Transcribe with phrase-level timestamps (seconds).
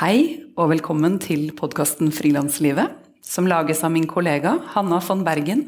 [0.00, 2.88] Hei og velkommen til podkasten Frilanslivet,
[3.20, 5.66] som lages av min kollega Hanna von Bergen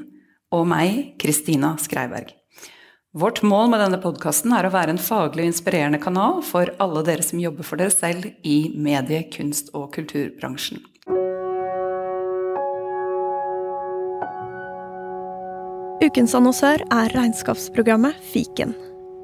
[0.56, 2.30] og meg, Kristina Skreiberg.
[3.12, 7.02] Vårt mål med denne podkasten er å være en faglig og inspirerende kanal for alle
[7.04, 10.80] dere som jobber for dere selv i medie-, kunst- og kulturbransjen.
[16.00, 18.72] Ukens annonsør er regnskapsprogrammet Fiken.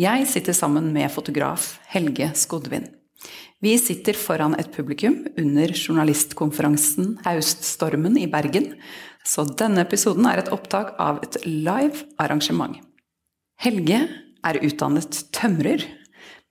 [0.00, 2.86] Jeg sitter sammen med fotograf Helge Skodvin.
[3.60, 8.78] Vi sitter foran et publikum under journalistkonferansen Hauststormen i Bergen,
[9.26, 12.78] så denne episoden er et opptak av et live arrangement.
[13.60, 13.98] Helge
[14.46, 15.84] er utdannet tømrer,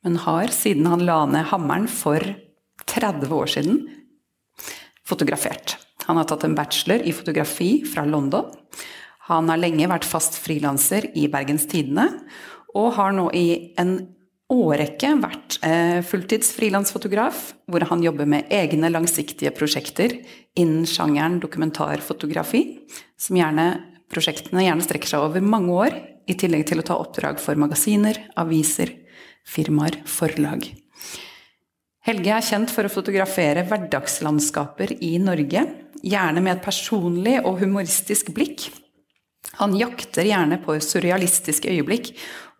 [0.05, 2.21] men har siden han la ned hammeren for
[2.85, 3.81] 30 år siden,
[5.01, 5.79] fotografert.
[6.05, 8.53] Han har tatt en bachelor i fotografi fra London.
[9.31, 12.11] Han har lenge vært fast frilanser i Bergens Tidende,
[12.77, 13.47] og har nå i
[13.81, 13.97] en
[14.49, 20.15] årrekke vært eh, fulltids frilansfotograf, hvor han jobber med egne langsiktige prosjekter
[20.57, 22.63] innen sjangeren dokumentarfotografi,
[23.19, 23.67] som gjerne,
[24.09, 28.17] prosjektene gjerne strekker seg over mange år, i tillegg til å ta oppdrag for magasiner,
[28.37, 28.91] aviser,
[29.49, 30.67] firmaer, forlag.
[32.05, 35.65] Helge er kjent for å fotografere hverdagslandskaper i Norge,
[36.05, 38.69] gjerne med et personlig og humoristisk blikk.
[39.59, 42.13] Han jakter gjerne på surrealistiske øyeblikk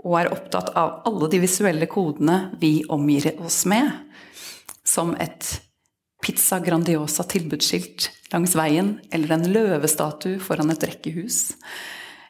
[0.03, 3.91] og er opptatt av alle de visuelle kodene vi omgir oss med,
[4.87, 5.57] som et
[6.23, 11.53] Pizza Grandiosa tilbudsskilt langs veien, eller en løvestatue foran et rekkehus.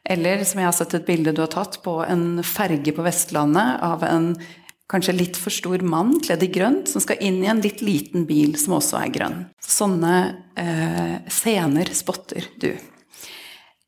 [0.05, 3.81] Eller som jeg har sett et bilde du har tatt på en ferge på Vestlandet
[3.85, 4.31] av en
[4.89, 8.25] kanskje litt for stor mann kledd i grønt som skal inn i en litt liten
[8.29, 9.41] bil som også er grønn.
[9.61, 10.13] Sånne
[10.57, 12.71] eh, scener spotter du.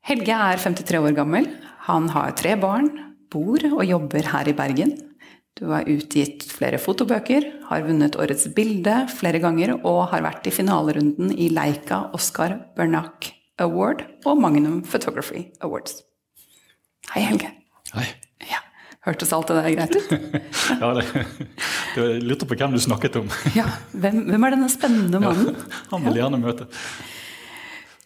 [0.06, 1.48] Helge er 53 år gammel.
[1.88, 2.90] Han har tre barn,
[3.32, 4.96] bor og jobber her i Bergen.
[5.60, 10.54] Du har utgitt flere fotobøker, har vunnet Årets bilde flere ganger og har vært i
[10.56, 16.02] finalerunden i Leica Oscar Bernac Award og Magnum Photography Awards.
[17.12, 17.52] Hei, Helge.
[17.92, 18.08] Hei.
[18.48, 18.62] Ja,
[19.06, 20.12] Hørtes alt det der greit ut?
[20.82, 21.26] ja, det,
[21.96, 23.32] det lurte på hvem du snakket om.
[23.60, 25.56] ja, hvem, hvem, er denne spennende mannen?
[25.58, 26.70] Ja, han vil gjerne møte.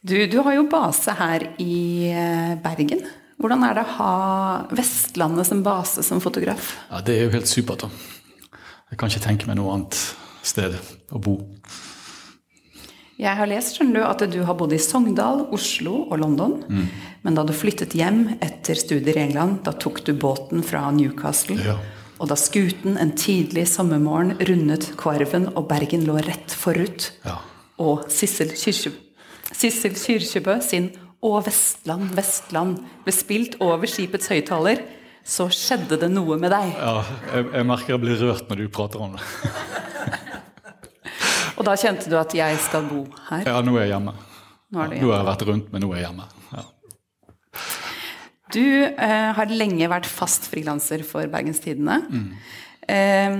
[0.05, 1.77] Du, du har jo base her i
[2.13, 3.05] eh, Bergen.
[3.41, 4.11] Hvordan er det å ha
[4.75, 6.75] Vestlandet som base som fotograf?
[6.89, 7.81] Ja, Det er jo helt supert.
[7.81, 7.89] da.
[8.91, 9.97] Jeg kan ikke tenke meg noe annet
[10.45, 10.77] sted
[11.11, 11.39] å bo.
[13.15, 16.57] Jeg har lest skjønner du, at du har bodd i Sogndal, Oslo og London.
[16.67, 16.87] Mm.
[17.23, 21.55] Men da du flyttet hjem etter studier i England, da tok du båten fra Newcastle.
[21.63, 21.77] Ja.
[22.19, 27.39] Og da skuten en tidlig sommermorgen rundet Kvarven og Bergen lå rett forut, ja.
[27.79, 28.51] og Sissel
[29.95, 30.91] Kyrkjebø, sin
[31.25, 34.83] Å Vestland, Vestland ble spilt over skipets høyttaler,
[35.25, 36.75] så skjedde det noe med deg.
[36.77, 39.23] Ja, jeg, jeg merker jeg blir rørt når du prater om det.
[41.55, 43.45] Og da kjente du at 'jeg skal bo her'?
[43.47, 44.13] Ja, nå er jeg hjemme.
[44.69, 45.01] Nå, er hjemme.
[45.01, 46.25] nå har jeg vært rundt, men nå er jeg hjemme.
[46.51, 46.63] Ja.
[48.55, 51.97] Du eh, har lenge vært fast frilanser for Bergens Tidende.
[52.11, 52.31] Mm.
[52.85, 53.31] Eh,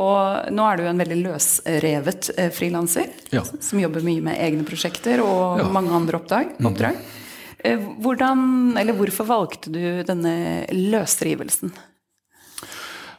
[0.00, 3.42] og nå er du en veldig løsrevet eh, frilanser, ja.
[3.44, 5.68] som jobber mye med egne prosjekter og Ja.
[5.68, 6.54] mange andre oppdrag.
[6.58, 6.68] Mm.
[6.70, 7.00] oppdrag.
[7.62, 11.74] Eh, hvordan, eller hvorfor valgte du denne løsrivelsen?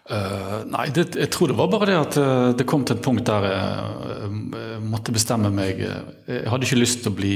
[0.04, 2.16] Uh, nei, det, jeg tror det var bare det at
[2.60, 4.26] det kom til et punkt der jeg
[4.60, 5.80] eh, måtte bestemme meg.
[5.80, 7.36] Jeg hadde ikke lyst til å bli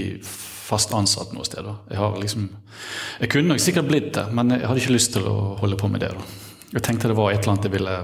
[0.68, 1.64] fast ansatt noe sted.
[1.64, 1.78] Da.
[1.94, 2.50] Jeg, har liksom,
[3.22, 5.88] jeg kunne nok sikkert blitt det, men jeg hadde ikke lyst til å holde på
[5.94, 6.12] med det.
[6.18, 6.26] Da.
[6.74, 7.96] Jeg tenkte det var et eller annet jeg ville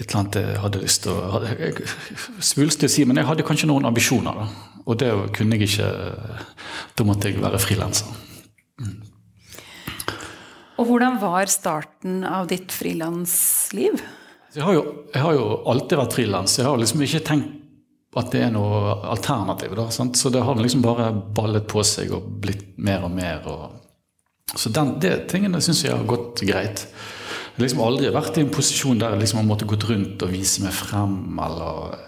[0.00, 1.86] et eller annet jeg hadde lyst til å hadde-
[2.40, 4.32] Svulstig å si, men jeg hadde kanskje noen ambisjoner.
[4.40, 4.80] Da.
[4.86, 5.90] Og det kunne jeg ikke
[6.96, 8.08] Da måtte jeg være frilanser.
[10.80, 14.00] Og hvordan var starten av ditt frilansliv?
[14.54, 16.56] Jeg har, jo, jeg har jo alltid vært frilans.
[16.58, 17.56] Jeg har liksom ikke tenkt
[18.18, 19.76] at det er noe alternativ.
[19.76, 19.86] Da?
[19.92, 23.44] Så det har liksom bare ballet på seg og blitt mer og mer.
[23.46, 24.56] Og...
[24.56, 26.88] Så den, det tingene syns jeg har gått greit.
[27.50, 30.22] Jeg har liksom aldri vært i en posisjon der jeg liksom har måttet gått rundt
[30.24, 31.18] og vise meg frem.
[31.38, 31.98] eller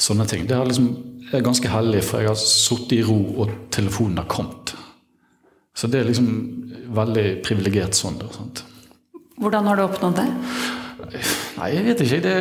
[0.00, 0.46] sånne ting.
[0.48, 0.88] Det er liksom,
[1.28, 4.74] jeg er ganske heldig, for jeg har sittet i ro, og telefonen har kommet.
[5.74, 6.28] Så det er liksom
[6.94, 8.18] veldig privilegert sånn.
[8.20, 8.64] Da, sant?
[9.40, 10.28] Hvordan har du oppnådd det?
[11.58, 12.20] Nei, jeg vet ikke.
[12.24, 12.36] Det,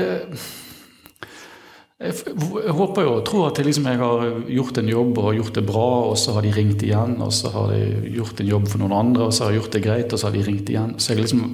[2.03, 5.35] Jeg, jeg håper jo og tror at jeg, liksom, jeg har gjort en jobb og
[5.37, 8.49] gjort det bra, og så har de ringt igjen, og så har de gjort en
[8.49, 10.43] jobb for noen andre, og så har jeg gjort det greit, og så har de
[10.43, 10.97] ringt igjen.
[10.99, 11.45] Så jeg, liksom,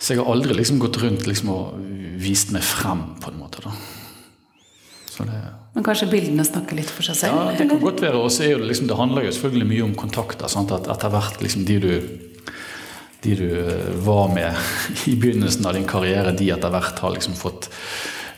[0.00, 1.74] så jeg har aldri liksom gått rundt liksom, og
[2.20, 3.60] vist meg frem, på en måte.
[5.20, 5.40] Det,
[5.74, 7.36] Men kanskje bildene snakker litt for seg selv?
[7.36, 7.84] Ja, det kan eller?
[7.84, 8.22] godt være.
[8.24, 10.48] Og så det, liksom, det handler jo selvfølgelig mye om kontakter.
[10.48, 10.72] Sant?
[10.72, 11.92] At etter hvert liksom, de du
[13.20, 13.50] de du
[14.00, 14.56] var med
[15.12, 17.68] i begynnelsen av din karriere, de etter hvert har liksom fått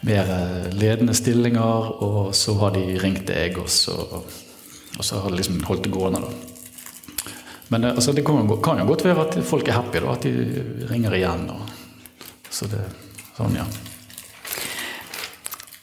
[0.03, 5.31] mer eh, ledende stillinger, og så har de ringt deg, og så, og så har
[5.31, 6.25] de liksom holdt det gående.
[6.25, 6.51] da.
[7.72, 10.12] Men eh, altså, det kan jo, kan jo, godt være at folk er happy, da,
[10.12, 11.48] at de ringer igjen.
[11.54, 12.84] Og, så det,
[13.38, 13.66] sånn, ja.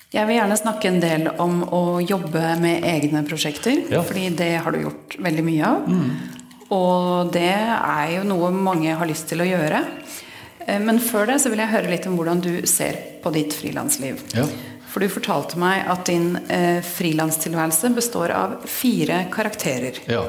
[0.10, 3.84] Jeg vil gjerne snakke en del om å jobbe med egne prosjekter.
[3.94, 4.02] Ja.
[4.06, 5.86] fordi det har du gjort veldig mye av.
[5.90, 6.10] Mm.
[6.74, 9.84] Og det er jo noe mange har lyst til å gjøre.
[10.66, 13.54] Eh, men før det så vil jeg høre litt om hvordan du ser på ditt
[13.58, 14.22] frilansliv.
[14.38, 14.46] Ja.
[14.90, 20.02] For du fortalte meg at din eh, frilanstilværelse består av fire karakterer.
[20.10, 20.24] Ja.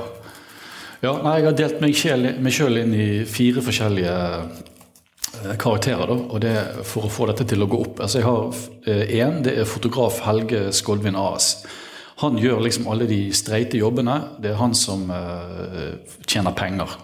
[1.01, 6.11] Ja nei, jeg har delt meg sjøl inn i fire forskjellige eh, karakterer.
[6.11, 6.57] Da, og det
[6.89, 8.03] for å få dette til å gå opp.
[8.05, 11.55] Altså Jeg har én, eh, det er fotograf Helge Skolvin AS.
[12.21, 14.19] Han gjør liksom alle de streite jobbene.
[14.45, 15.97] Det er han som uh,
[16.29, 16.99] tjener penger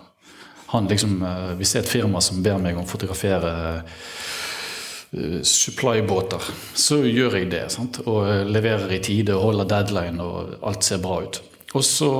[0.66, 5.40] han liksom, uh, Hvis det er et firma som ber meg om å fotografere uh,
[5.40, 7.64] supply-båter, så gjør jeg det.
[7.72, 8.02] Sant?
[8.04, 11.40] Og leverer i tide og holder deadline, og alt ser bra ut.
[11.76, 12.10] Og så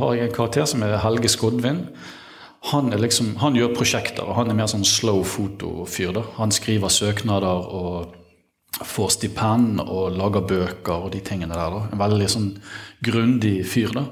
[0.00, 1.84] har jeg en karakter som er Helge Skodvin.
[2.70, 6.16] Han, liksom, han, gjør prosjekter, og han er mer sånn slow fotofyr.
[6.38, 8.14] Han skriver søknader og
[8.80, 11.74] får stipend og lager bøker og de tingene der.
[11.76, 11.82] Da.
[11.92, 12.48] En veldig sånn
[13.04, 13.92] grundig fyr.
[13.92, 14.06] da.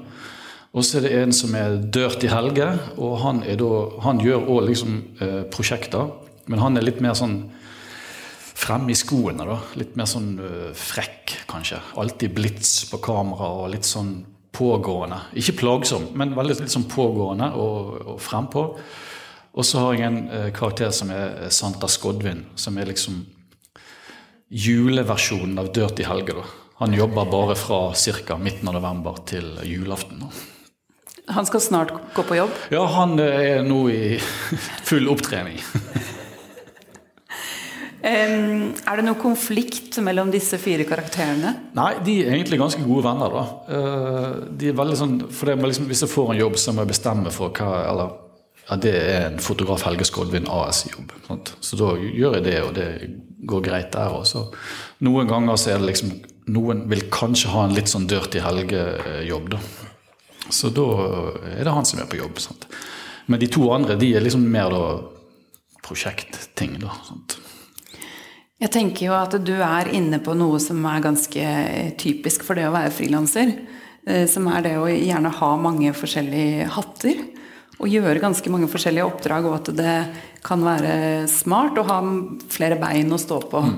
[0.73, 2.69] Og så er det en som er Dirty Helge,
[3.01, 3.71] og han, da,
[4.05, 6.13] han gjør òg liksom eh, prosjekter.
[6.49, 7.39] Men han er litt mer sånn
[8.63, 9.57] fremme i skoene, da.
[9.79, 11.79] Litt mer sånn uh, frekk, kanskje.
[11.99, 14.13] Alltid blits på kamera og litt sånn
[14.53, 15.19] pågående.
[15.39, 18.67] Ikke plagsom, men veldig sånn pågående og, og frempå.
[19.53, 23.21] Og så har jeg en eh, karakter som er eh, Santa Skodvin, som er liksom
[24.53, 26.37] juleversjonen av Dirty Helge.
[26.37, 26.45] da.
[26.81, 28.37] Han jobber bare fra ca.
[28.37, 30.25] midten av november til julaften.
[30.25, 31.33] da.
[31.33, 32.49] Han skal snart gå på jobb?
[32.73, 34.17] Ja, han er nå i
[34.89, 35.61] full opptrening.
[38.03, 41.53] Um, er det noe konflikt mellom disse fire karakterene?
[41.77, 43.31] Nei, de er egentlig ganske gode venner.
[43.31, 43.43] da.
[43.69, 46.83] Uh, de er veldig sånn, for det liksom, Hvis jeg får en jobb, så må
[46.83, 48.17] jeg bestemme for hva eller,
[48.65, 51.13] ja, Det er en fotograf Helge Skolvin AS-jobb.
[51.63, 52.89] Så da gjør jeg det, og det
[53.47, 54.11] går greit der.
[54.19, 54.49] Også.
[55.07, 56.11] Noen ganger så er det liksom
[56.51, 59.47] Noen vil kanskje ha en litt sånn dirty Helge-jobb.
[59.53, 59.61] da.
[60.51, 60.89] Så da
[61.53, 62.41] er det han som er på jobb.
[62.43, 62.67] Sant?
[63.31, 64.83] Men de to andre de er liksom mer da
[65.87, 66.81] prosjektting.
[66.83, 67.37] da, sant?
[68.63, 71.47] Jeg tenker jo at du er inne på noe som er ganske
[71.99, 73.49] typisk for det å være frilanser.
[74.07, 77.19] Eh, som er det å gjerne ha mange forskjellige hatter.
[77.81, 79.95] Og gjøre ganske mange forskjellige oppdrag, og at det
[80.45, 81.97] kan være smart å ha
[82.53, 83.63] flere bein å stå på.
[83.67, 83.75] Mm.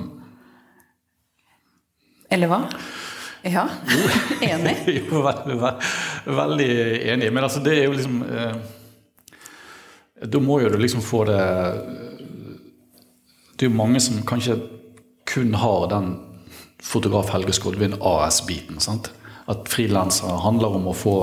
[2.36, 2.60] Eller hva?
[3.46, 3.66] Ja,
[4.42, 4.76] enig.
[5.00, 5.58] jo, veldig,
[6.30, 6.70] veldig,
[7.10, 7.32] enig.
[7.34, 8.56] Men altså, det er jo liksom eh,
[10.26, 11.42] Da må jo du liksom få det
[13.52, 14.56] Det er jo mange som kanskje
[15.36, 16.14] kun har den
[16.80, 18.80] fotograf Helge Skodvin AS-biten.
[19.46, 21.16] At frilansere handler om å få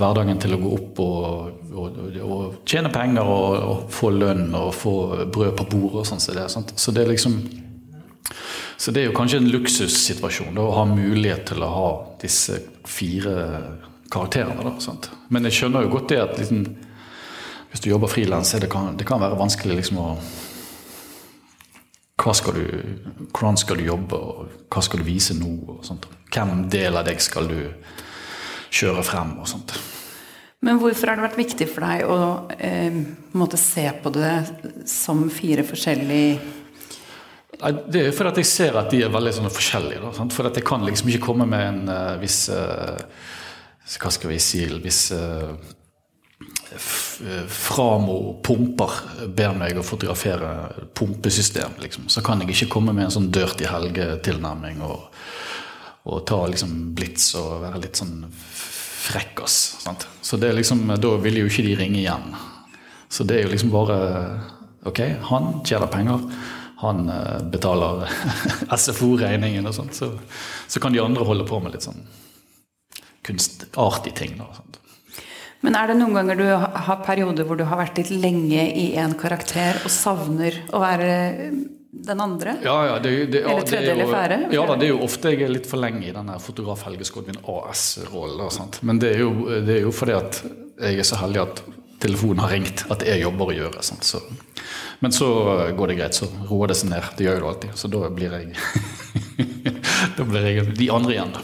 [0.00, 4.72] hverdagen til å gå opp og, og, og tjene penger og, og, få lønn og
[4.74, 4.94] få
[5.28, 6.24] brød på bordet og sånn.
[6.24, 7.36] Så så det er liksom
[8.76, 12.56] så det er jo kanskje en luksussituasjon da, å ha mulighet til å ha disse
[12.88, 13.36] fire
[14.10, 14.64] karakterene.
[14.66, 14.96] Da?
[15.32, 16.64] Men jeg skjønner jo godt det at liksom,
[17.70, 20.08] hvis du jobber frilans, det, det kan være vanskelig liksom å
[22.24, 22.64] hva skal du,
[23.34, 25.52] Hvordan skal du jobbe, og hva skal du vise nå?
[25.76, 26.08] og sånt.
[26.32, 27.58] Hvem del av deg skal du
[28.72, 29.36] kjøre frem?
[29.42, 29.76] og sånt.
[30.64, 32.18] Men hvorfor har det vært viktig for deg å
[32.56, 34.34] eh, se på det
[34.88, 36.60] som fire forskjellige
[37.54, 40.00] det er fordi jeg ser at de er veldig sånn forskjellige.
[40.02, 42.98] Da, for jeg kan liksom ikke komme med en uh, viss uh,
[43.94, 45.54] Hva skal vi si Hvis uh,
[46.76, 48.94] Framo pumper
[49.36, 50.50] ber meg å fotografere
[50.96, 55.06] pumpesystem, liksom, så kan jeg ikke komme med en sånn dirty helge-tilnærming og,
[56.04, 58.18] og, ta liksom blits og være litt sånn
[59.04, 59.60] frekkas.
[59.84, 60.08] Sant?
[60.24, 62.34] Så det er liksom, da vil jo ikke de ringe igjen.
[63.12, 63.96] Så det er jo liksom bare
[64.84, 64.98] Ok,
[65.30, 66.26] han tjener penger
[66.84, 68.08] han eh, betaler
[68.76, 70.10] SFO-regningen og sånt, så,
[70.68, 72.02] så, kan de andre holde på med litt sånn
[73.24, 74.34] kunstartige ting.
[74.36, 74.50] Da,
[75.64, 78.90] Men er det noen ganger du har perioder hvor du har vært litt lenge i
[79.00, 81.14] en karakter og savner å være
[82.04, 82.58] den andre?
[82.64, 84.38] Ja, ja, det, det, ja, Eller tredje er eller fjerde?
[84.52, 87.08] Ja da, det er jo ofte jeg er litt for lenge i denne fotograf Helge
[87.08, 88.76] Skodvin AS-rollen.
[88.84, 91.64] Men det er, jo, det er jo fordi at jeg er så heldig at
[92.04, 93.84] telefonen har ringt, at er jobber å gjøre.
[94.04, 94.20] Så,
[95.00, 95.28] men så
[95.78, 97.08] går det greit, så roer det seg ned.
[97.16, 97.76] Det gjør jo det alltid.
[97.80, 98.52] Så da blir jeg
[100.18, 101.40] Da blir jeg de andre igjen, da.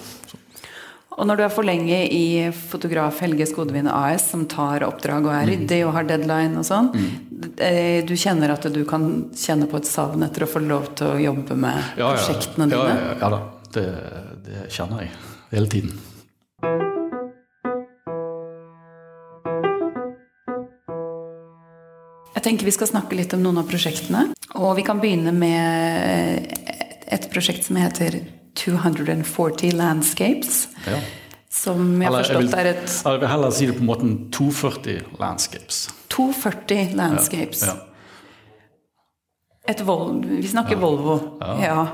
[1.20, 5.34] Og når du er for lenge i fotograf Helge Skodvin AS, som tar oppdrag og
[5.34, 5.50] er Mm.
[5.52, 8.06] ryddig og har deadline og sånn, mm.
[8.08, 11.20] du kjenner at du kan kjenne på et savn etter å få lov til å
[11.20, 12.96] jobbe med Ja, ja, prosjektene ja, dine?
[12.96, 13.40] ja, ja da.
[13.70, 13.84] Det,
[14.46, 15.10] det kjenner jeg
[15.52, 15.92] hele tiden.
[22.34, 24.30] Jeg tenker vi skal snakke litt om noen av prosjektene.
[24.56, 26.46] Og vi kan begynne med
[27.10, 28.20] et prosjekt som heter
[28.54, 30.68] 240 Landscapes.
[30.86, 30.98] Ja.
[31.50, 35.16] Som jeg har Eller forstått er et jeg vil heller si det på måten 240
[35.18, 35.88] landscapes.
[36.14, 37.64] 240 Landscapes.
[37.66, 37.74] Ja.
[39.86, 41.38] Vol vi snakker Volvo.
[41.62, 41.86] Ja.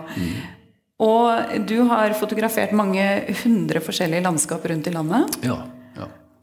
[1.03, 3.05] Og du har fotografert mange
[3.43, 5.41] hundre forskjellige landskap rundt i landet.
[5.45, 5.76] Ja, ja.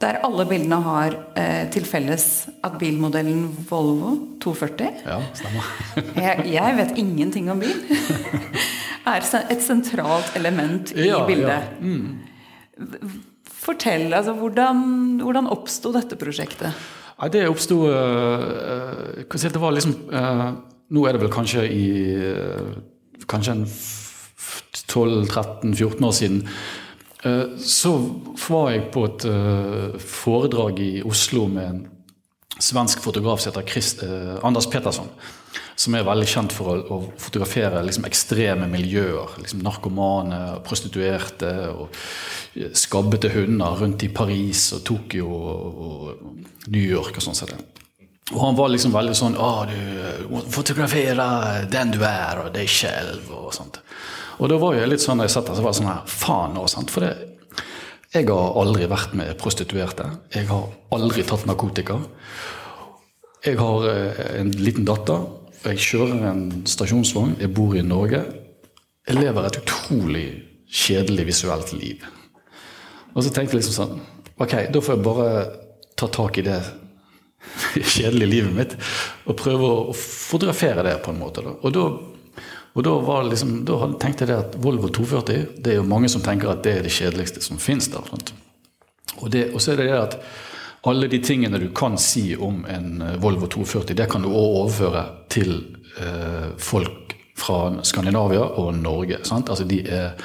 [0.03, 2.25] Der alle bildene har eh, til felles
[2.65, 5.19] at bilmodellen Volvo 240 ja
[6.25, 7.77] jeg, jeg vet ingenting om bil.
[9.13, 11.27] er et sentralt element i Ja, ja.
[11.27, 11.63] bildet.
[13.63, 14.83] Fortell, altså hvordan,
[15.23, 16.75] hvordan oppsto dette prosjektet?
[17.21, 20.47] Nei, det oppsto uh, Det var liksom uh,
[20.91, 21.83] Nå er det vel kanskje i
[22.19, 22.73] uh,
[23.29, 23.67] Kanskje en
[24.83, 26.41] 12-13-14 år siden.
[27.23, 27.95] Eh, så
[28.49, 31.83] var jeg på et eh, foredrag i Oslo med en
[32.59, 35.07] svensk fotograf som heter Christ, eh, Anders Petersson.
[35.79, 39.37] Som er veldig kjent for å, fotografere liksom, ekstreme miljøer.
[39.41, 41.95] Liksom, narkomane, prostituerte og
[42.77, 46.27] skabbete hunder rundt i Paris og Tokyo og,
[46.67, 47.63] New York og sånn.
[48.31, 53.31] Og han var liksom veldig sånn Å, du fotograferer den du er, og deg selv,
[53.33, 53.81] og sånt.
[54.43, 56.09] Og da var jeg litt sånn, når jeg satt der, så var det sånn her
[56.11, 56.91] Faen nå, sant.
[56.91, 57.13] For det,
[58.11, 60.09] jeg har aldri vært med prostituerte.
[60.35, 62.01] Jeg har aldri tatt narkotika.
[63.47, 65.23] Jeg har eh, en liten datter.
[65.63, 67.37] Jeg kjører en stasjonsvogn.
[67.39, 68.19] Jeg bor i Norge.
[69.07, 70.27] Jeg lever et utrolig
[70.67, 72.03] kjedelig visuelt liv.
[73.13, 73.99] Og så tenkte jeg liksom sånn
[74.41, 75.27] Ok, da får jeg bare
[75.99, 76.57] ta tak i det
[77.93, 78.73] kjedelige livet mitt
[79.29, 81.43] og prøve å fotografere det på en måte.
[81.45, 81.83] Og da,
[82.73, 85.85] og da, var det liksom, da tenkte jeg det at Volvo 240 Det er jo
[85.85, 88.07] mange som tenker at det er det kjedeligste som fins der.
[88.09, 88.33] sant?
[89.19, 90.17] Og, det, og så er det det at
[90.89, 94.57] alle de tingene du kan si om en eh, Volvo 240, det kan du også
[94.63, 95.53] overføre til
[96.01, 99.21] eh, folk fra Skandinavia og Norge.
[99.23, 99.49] Sant?
[99.53, 100.17] Altså de er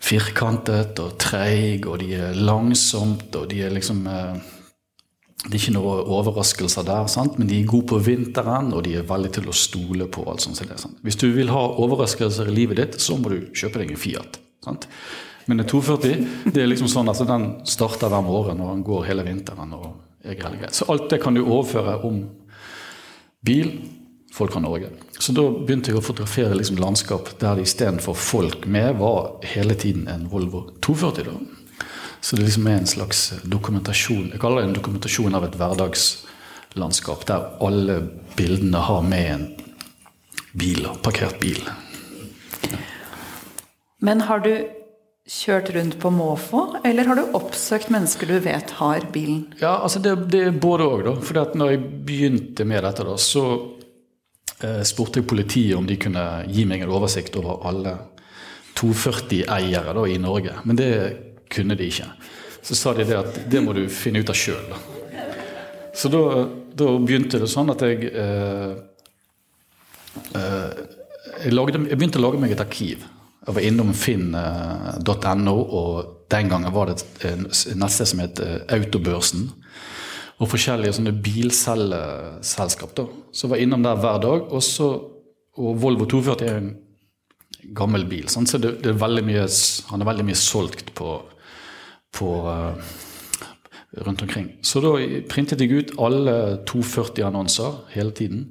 [0.00, 4.38] firkantet og treig, og de er langsomt, og de er liksom eh,
[5.40, 7.38] Det er ikke noen overraskelser der, sant?
[7.40, 10.26] men de er gode på vinteren, og de er veldig til å stole på.
[10.28, 10.98] alt sånt sant?
[11.06, 14.36] Hvis du vil ha overraskelser i livet ditt, så må du kjøpe deg en Fiat.
[14.64, 14.84] Sant?
[15.48, 19.08] Men en 240 det er liksom sånn at den starter hver morgen og den går
[19.08, 19.72] hele vinteren.
[19.72, 20.74] og er greit.
[20.76, 22.20] Så alt det kan du overføre om
[23.40, 23.72] bil,
[24.32, 24.90] folk fra Norge.
[25.18, 29.74] Så da begynte jeg å fotografere liksom landskap der det istedenfor folk med, var hele
[29.74, 31.24] tiden en Volvo 240.
[31.24, 31.59] da.
[32.20, 34.30] Så det liksom er en slags dokumentasjon.
[34.34, 38.00] Jeg kaller det en dokumentasjon av et hverdagslandskap der alle
[38.36, 39.46] bildene har med en
[40.52, 41.62] bil, parkert bil.
[44.04, 44.52] Men har du
[45.30, 49.44] kjørt rundt på måfå, eller har du oppsøkt mennesker du vet har bilen?
[49.60, 51.16] Ja, altså det, det er både òg, da.
[51.24, 53.44] For når jeg begynte med dette, da, så
[54.60, 57.96] eh, spurte jeg politiet om de kunne gi meg en oversikt over alle
[58.80, 60.56] 240-eiere da, i Norge.
[60.64, 60.90] Men det
[61.52, 62.08] kunne de ikke.
[62.62, 64.74] Så sa de det at det må du finne ut av sjøl.
[65.96, 66.22] Så da,
[66.76, 68.74] da begynte det sånn at jeg eh,
[70.38, 70.82] eh,
[71.44, 73.06] jeg, lagde, jeg begynte å lage meg et arkiv.
[73.40, 79.48] Jeg var innom finn.no, og den gangen var det et nettsted som het eh, Autobørsen.
[80.40, 82.94] Og forskjellige sånne bilselgerselskap.
[82.96, 83.08] da.
[83.32, 84.46] Så jeg var innom der hver dag.
[84.48, 84.92] Og, så,
[85.60, 86.70] og Volvo 240 er en
[87.76, 88.48] gammel bil, sant?
[88.48, 89.44] så det, det er mye,
[89.90, 91.18] han er veldig mye solgt på,
[92.14, 92.92] på eh,
[94.06, 94.52] rundt omkring.
[94.62, 94.94] Så da
[95.30, 96.36] printet jeg ut alle
[96.68, 98.46] 240-annonser hele tiden.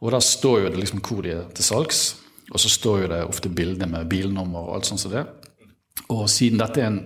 [0.00, 2.02] Og der står jo det liksom hvor de er til salgs.
[2.50, 5.26] Og så står jo det ofte bilder med bilnummer og alt sånt som det.
[6.10, 7.02] Og siden dette er en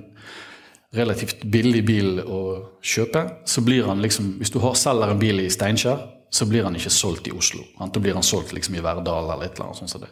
[0.94, 2.40] relativt billig bil å
[2.84, 5.98] kjøpe, så blir han liksom Hvis du har, selger en bil i Steinkjer,
[6.30, 7.62] så blir han ikke solgt i Oslo.
[7.78, 10.10] Da blir han solgt liksom i Verdal eller et eller annet sånt som det.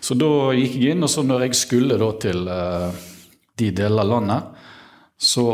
[0.00, 3.00] Så da gikk jeg inn, og så når jeg skulle da til eh,
[3.58, 4.66] de delene av landet,
[5.18, 5.44] så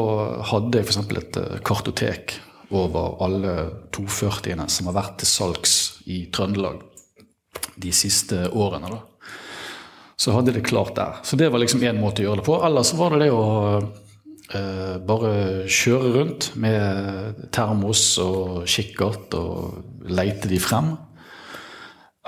[0.44, 1.00] hadde jeg f.eks.
[1.16, 2.36] et eh, kartotek
[2.74, 3.54] over alle
[3.94, 5.74] 240-ene som har vært til salgs
[6.10, 6.82] i Trøndelag
[7.80, 8.92] de siste årene.
[8.92, 9.00] da.
[10.20, 11.20] Så hadde jeg det klart der.
[11.24, 12.58] Så det var liksom én måte å gjøre det på.
[12.66, 13.46] Ellers var det det å
[13.80, 15.32] eh, bare
[15.64, 20.92] kjøre rundt med termos og kikkert og leite de frem.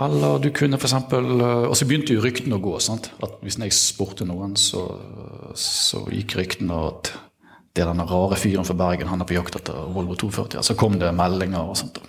[0.01, 0.97] Eller du kunne f.eks.
[1.13, 2.75] Og så begynte jo ryktene å gå.
[2.85, 3.13] sant?
[3.25, 4.83] At Hvis jeg spurte noen, så,
[5.57, 7.15] så gikk ryktene at
[7.77, 10.65] det er denne rare fyren fra Bergen, han er på jakt etter Volvo 240.
[10.65, 12.01] Så kom det meldinger og sånt.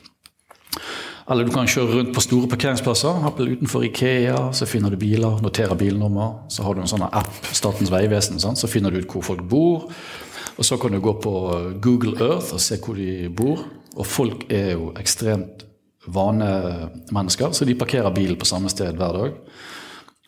[1.28, 3.20] Eller du kan kjøre rundt på store parkeringsplasser.
[3.36, 6.48] Utenfor Ikea så finner du biler, noterer bilnummer.
[6.48, 9.90] Så har du en sånn app, Statens vegvesen, så finner du ut hvor folk bor.
[10.58, 11.34] Og så kan du gå på
[11.84, 13.66] Google Earth og se hvor de bor.
[13.98, 15.66] Og folk er jo ekstremt
[16.08, 19.42] vanemennesker, så de parkerer bilen på samme sted hver dag.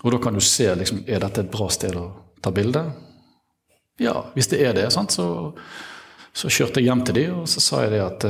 [0.03, 2.09] Og da kan du se liksom, er dette et bra sted å
[2.43, 2.83] ta bilde.
[3.99, 5.53] Ja, hvis det er det, sant, så,
[6.31, 8.27] så kjørte jeg hjem til de, og så sa jeg det at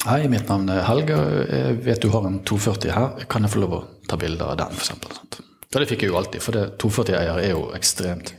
[0.00, 1.16] Hei, mitt navn er Helge.
[1.44, 3.24] Jeg vet du har en 240 her.
[3.28, 5.42] Kan jeg få lov å ta bilde av den, f.eks.?
[5.70, 8.32] Ja, det fikk jeg jo alltid, for 240-eiere er jo ekstremt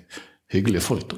[0.51, 1.13] hyggelige folk.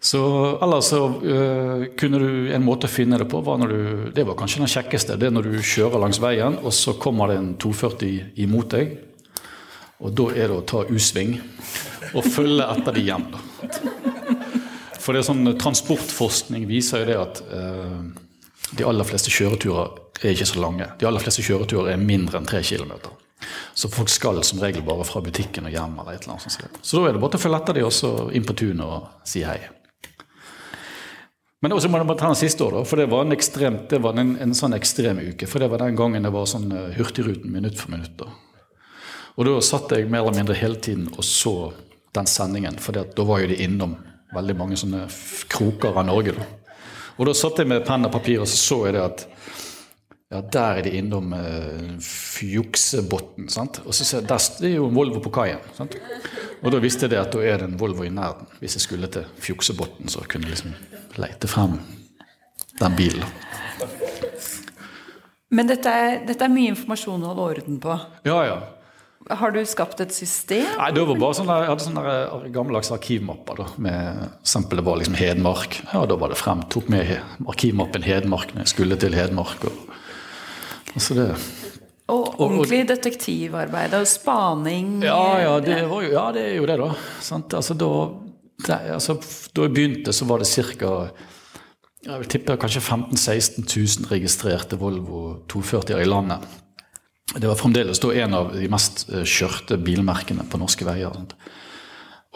[0.00, 0.22] Så
[0.64, 3.80] ellers så uh, kunne du En måte å finne det på var når du
[4.14, 5.18] Det var kanskje den kjekkeste.
[5.20, 8.96] Det er når du kjører langs veien, og så kommer det en 240 imot deg.
[9.98, 11.38] Og da er det å ta U-sving
[12.14, 13.26] og følge etter de hjem.
[14.98, 17.96] For det er sånn Transportforskning viser jo det at eh,
[18.78, 20.86] de aller fleste kjøreturer er ikke så lange.
[21.00, 23.14] De aller fleste kjøreturer er mindre enn tre kilometer.
[23.74, 25.98] Så folk skal som regel bare fra butikken og hjem.
[26.00, 26.78] eller et eller annet sånt.
[26.82, 29.44] Så da er det bare å følge etter de også inn på tunet og si
[29.46, 29.58] hei.
[31.62, 33.98] Men også må man ta den siste år, da, for det var en, ekstrem, det
[34.02, 35.48] var en, en sånn ekstrem uke.
[35.50, 38.14] For det var den gangen det var sånn eh, Hurtigruten minutt for minutt.
[38.20, 38.30] Da.
[39.38, 41.72] Og da satt jeg mer eller mindre hele tiden og så
[42.16, 43.94] den sendingen, for da var jo de innom
[44.34, 45.04] veldig mange sånne
[45.50, 46.34] kroker av Norge.
[46.34, 46.46] Da.
[47.18, 49.26] Og da satt jeg med penn og papir og så så jeg det at
[50.28, 53.46] ja, der er de innom eh, Fjuksebotn.
[53.86, 55.62] Og så ser jeg, der, Det er jo en Volvo på kaien.
[55.76, 55.96] Sant?
[56.60, 58.50] Og da visste jeg det at da er det en Volvo i nærheten.
[58.60, 60.74] Hvis jeg skulle til Fjuksebotn, så kunne jeg liksom
[61.16, 61.78] leite frem
[62.78, 63.24] den bilen.
[65.48, 67.96] Men dette er, dette er mye informasjon å holde orden på?
[68.28, 68.58] Ja, ja.
[69.28, 70.64] Har du skapt et system?
[70.78, 73.56] Nei, det var bare sånne, Jeg hadde sånne gammeldags arkivmapper.
[73.60, 75.80] da, med eksempel Det var liksom Hedmark.
[75.92, 76.62] Ja, Da var det frem.
[76.72, 79.64] Tok med arkivmappen Hedmark når jeg skulle til Hedmark.
[79.64, 79.72] Og,
[80.94, 81.28] altså det.
[82.08, 85.02] Og ordentlig detektivarbeid og spaning?
[85.04, 86.92] Ja, ja, det, jo, ja, det er jo det, da.
[87.58, 87.90] Altså, da,
[88.64, 89.18] det, altså,
[89.54, 90.94] da jeg begynte, så var det ca.
[92.08, 93.66] Jeg vil tippe kanskje 15 000-16
[94.06, 96.46] 000 registrerte Volvo 240 i landet.
[97.36, 101.12] Det var fremdeles da en av de mest eh, kjørte bilmerkene på norske veier.
[101.12, 101.34] Sant?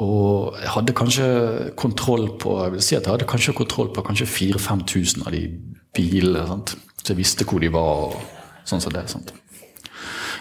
[0.03, 1.27] Og jeg hadde kanskje
[1.79, 5.47] kontroll på jeg vil si at jeg hadde kanskje kontroll på kanskje 4000-5000 av de
[5.97, 6.45] bilene.
[6.49, 6.77] Sant?
[7.03, 8.13] Så jeg visste hvor de var.
[8.13, 9.07] og sånn som det.
[9.11, 9.33] Sant?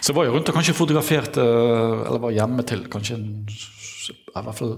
[0.02, 4.58] Så jeg var jo rundt og kanskje fotograferte, eller var hjemme til kanskje i hvert
[4.58, 4.78] fall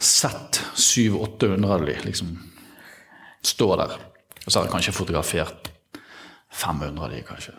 [0.00, 2.36] sett 700-800 av de liksom
[3.44, 3.96] stå der.
[4.44, 5.70] Og så har jeg kanskje fotografert
[6.56, 7.52] 500 av de, kanskje.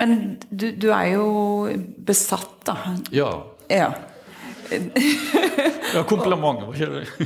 [0.00, 1.28] Men du, du, er jo
[2.06, 2.74] besatt, da.
[3.14, 3.30] Ja.
[3.70, 3.92] ja.
[5.94, 6.64] ja, kompliment.
[6.66, 6.74] og,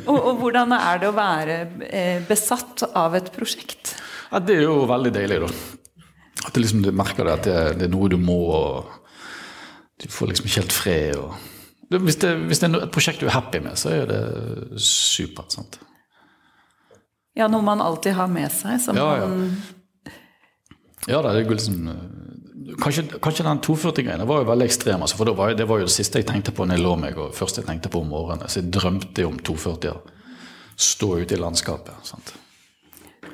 [0.04, 3.94] og, og, hvordan er det å være eh, besatt av et prosjekt?
[4.28, 5.52] Ja, Det er jo veldig deilig, da.
[6.44, 8.92] At du liksom, merker det, at det, det, er noe du må, og
[9.98, 11.16] du får liksom ikke helt fred.
[11.16, 11.96] Og...
[11.96, 14.22] Hvis, det, hvis det er et prosjekt du er happy med, så er det
[14.84, 15.56] supert.
[15.56, 15.80] sant?
[17.38, 18.76] Ja, noe man alltid har med seg.
[18.82, 19.26] Som ja, ja.
[19.32, 19.52] Man...
[21.08, 21.86] Ja, det er liksom
[22.76, 25.00] Kanskje, kanskje den 240-greiene var jo veldig ekstrem.
[25.04, 27.16] Altså, for var, Det var jo det siste jeg tenkte på når jeg lå meg,
[27.16, 28.50] og først jeg tenkte på om morgenen.
[28.50, 30.02] Så jeg drømte om 240-er.
[30.78, 32.04] Stå ute i landskapet.
[32.06, 32.34] Sant?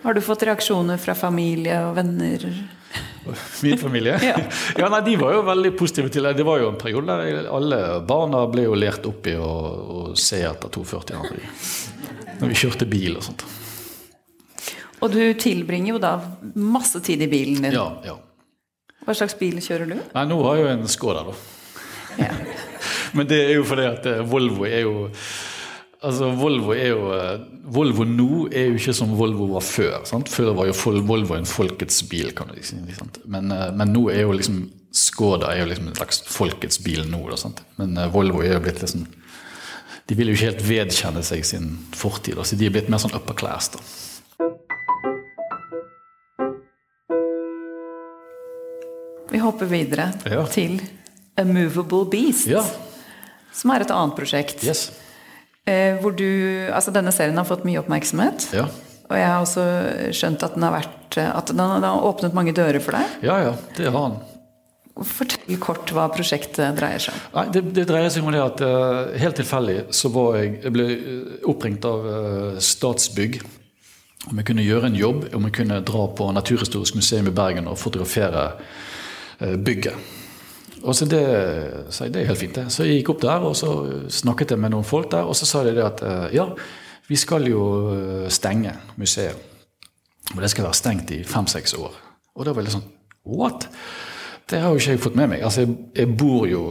[0.05, 2.47] Har du fått reaksjoner fra familie og venner?
[3.65, 4.19] Min familie?
[4.23, 4.37] ja.
[4.81, 6.37] ja, nei, De var jo veldig positive til det.
[6.39, 9.51] Det var jo en periode der alle barna ble jo lært opp i å,
[9.99, 11.25] å se etter 240
[12.41, 13.45] når vi kjørte bil og sånt.
[15.05, 16.15] Og du tilbringer jo da
[16.55, 17.75] masse tid i bilen din.
[17.77, 18.17] Ja, ja.
[19.05, 19.97] Hva slags bil kjører du?
[20.15, 21.35] Nei, Nå har jeg jo en Skoda, da.
[22.21, 22.31] Ja.
[23.17, 24.95] Men det er jo fordi at eh, Volvo er jo
[26.05, 30.03] Altså, Volvo er jo eh, Volvo nå er jo ikke som Volvo var før.
[30.09, 30.29] Sant?
[30.29, 32.77] Før var jo Volvo en folkets bil, kan du si.
[32.99, 33.23] Sant?
[33.25, 37.03] Men, eh, men, nå er jo liksom Skoda er jo liksom en slags folkets bil
[37.11, 37.23] nå.
[37.33, 37.51] Da?
[37.81, 39.09] Men Volvo er jo blitt liksom
[40.07, 42.39] De vil jo ikke helt vedkjenne seg sin fortid.
[42.45, 43.73] Så de er blitt mer sånn upper class.
[43.75, 43.81] da.
[49.45, 50.41] Vi hopper videre ja.
[50.49, 50.79] til
[51.37, 52.63] A Movable Beast, ja.
[53.53, 54.63] som er et annet prosjekt.
[54.65, 54.87] Yes.
[55.69, 56.25] Eh, hvor du
[56.73, 58.47] Altså, denne serien har fått mye oppmerksomhet.
[58.57, 58.65] Ja.
[59.05, 59.65] Og jeg har også
[60.17, 63.19] skjønt at den har, vært, at den har, den har åpnet mange dører for deg.
[63.27, 64.17] Ja, ja, det har den.
[65.11, 67.27] Fortell kort hva prosjektet dreier seg om.
[67.35, 70.73] Nei, det, det, dreier seg om det at uh, helt tilfeldig så var jeg Jeg
[70.79, 70.89] ble
[71.53, 73.43] oppringt av uh, Statsbygg
[74.31, 77.69] om jeg kunne gjøre en jobb, om jeg kunne dra på Naturhistorisk museum i Bergen
[77.69, 78.47] og fotografere
[79.39, 80.13] bygget.
[80.85, 81.23] Og så det,
[81.95, 82.67] så det er helt fint, det.
[82.73, 83.71] Så jeg gikk opp der, og så
[84.13, 86.03] snakket jeg med noen folk der, og så sa de det at
[86.35, 86.45] ja,
[87.09, 87.65] vi skal jo
[88.29, 89.55] stenge museet.
[90.33, 91.97] Og det skal være stengt i fem-seks år.
[92.35, 92.87] Og da var det sånn
[93.25, 93.69] What?
[94.51, 95.45] Det har jo ikke jeg fått med meg.
[95.47, 96.65] Altså, jeg, jeg bor jo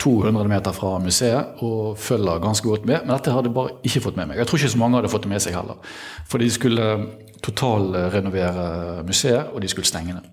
[0.00, 3.04] 200 meter fra museet og følger ganske godt med.
[3.04, 4.40] Men dette hadde jeg bare ikke fått med meg.
[4.40, 5.94] Jeg tror ikke så mange hadde fått det med seg heller.
[6.30, 6.88] For de skulle
[7.44, 10.24] totalrenovere museet, og de skulle stenge det.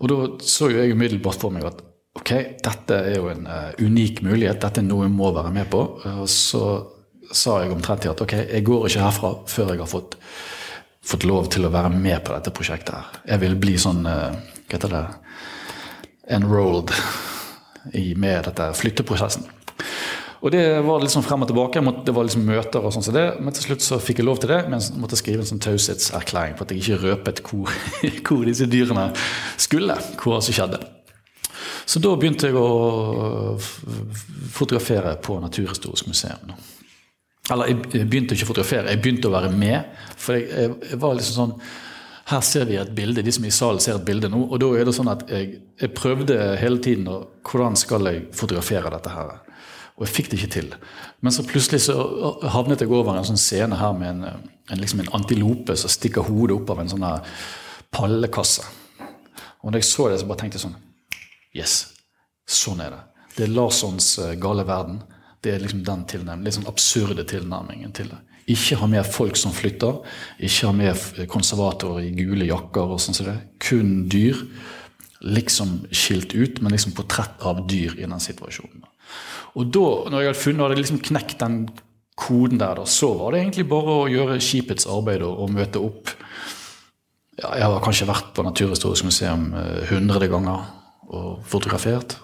[0.00, 1.82] Og da så jo jeg umiddelbart for meg at
[2.18, 2.32] ok,
[2.64, 5.82] dette er jo en uh, unik mulighet, dette er noe jeg må være med på.
[6.22, 6.64] Og så
[7.32, 10.18] sa jeg omtrent at ok, jeg går ikke herfra før jeg har fått,
[11.12, 13.22] fått lov til å være med på dette prosjektet her.
[13.34, 14.30] Jeg vil bli sånn uh,
[14.66, 15.06] Hva heter det?
[16.32, 16.92] enrolled
[17.92, 19.48] i, med dette flytteprosessen.
[20.42, 21.80] Og det var litt sånn frem og tilbake.
[22.02, 23.26] Det var liksom møter og sånn som det.
[23.38, 25.62] Men til slutt så fikk jeg lov til det, men jeg måtte skrive en sånn
[25.62, 27.70] taushetserklæring på at jeg ikke røpet hvor,
[28.26, 29.12] hvor disse dyrene
[29.60, 29.98] skulle.
[30.18, 30.82] Hva som skjedde.
[31.86, 33.54] Så da begynte jeg å
[34.54, 36.52] fotografere på Naturhistorisk museum.
[37.50, 39.94] Eller jeg begynte ikke å fotografere, jeg begynte å være med.
[40.18, 41.56] For jeg, jeg var liksom sånn
[42.32, 44.44] her ser vi et bilde, de som er i salen ser et bilde nå.
[44.46, 48.28] Og da er det sånn at jeg, jeg prøvde hele tiden å, hvordan skal jeg
[48.38, 49.40] fotografere dette her.
[50.02, 50.70] Og jeg fikk det ikke til.
[51.22, 51.94] Men så plutselig så
[52.50, 56.26] havnet jeg over en sånn scene her med en, en, liksom en antilope som stikker
[56.26, 57.04] hodet opp av en sånn
[57.94, 58.66] pallekasse.
[59.62, 60.80] Og når jeg så det, så bare tenkte jeg sånn
[61.54, 61.76] Yes,
[62.48, 63.00] sånn er det.
[63.36, 64.98] Det er Larssons eh, gale verden.
[65.44, 68.18] Det er liksom den tilnærmingen, litt sånn absurde tilnærmingen til det.
[68.50, 70.00] Ikke ha med folk som flytter.
[70.42, 72.96] Ikke ha med konservatorer i gule jakker.
[72.96, 73.36] og sånn som det.
[73.62, 74.40] Kun dyr.
[75.22, 78.82] Liksom skilt ut, men liksom portrett av dyr i den situasjonen.
[79.58, 81.56] Og da, når jeg hadde funnet, hadde liksom knekt den
[82.22, 85.80] koden der, da, så var det egentlig bare å gjøre skipets arbeid og, og møte
[85.82, 86.12] opp.
[87.40, 89.50] Ja, jeg har kanskje vært på Naturhistorisk museum
[89.88, 90.68] hundrede ganger
[91.12, 92.18] og fotografert.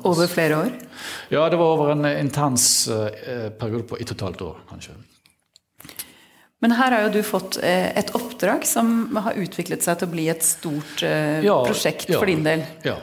[0.00, 0.72] Over flere år?
[1.32, 4.96] Ja, det var over en intens eh, periode på ett og et halvt år, kanskje.
[6.60, 10.12] Men her har jo du fått eh, et oppdrag som har utviklet seg til å
[10.12, 12.64] bli et stort prosjekt ja, prosjekt for din del.
[12.84, 12.98] Ja.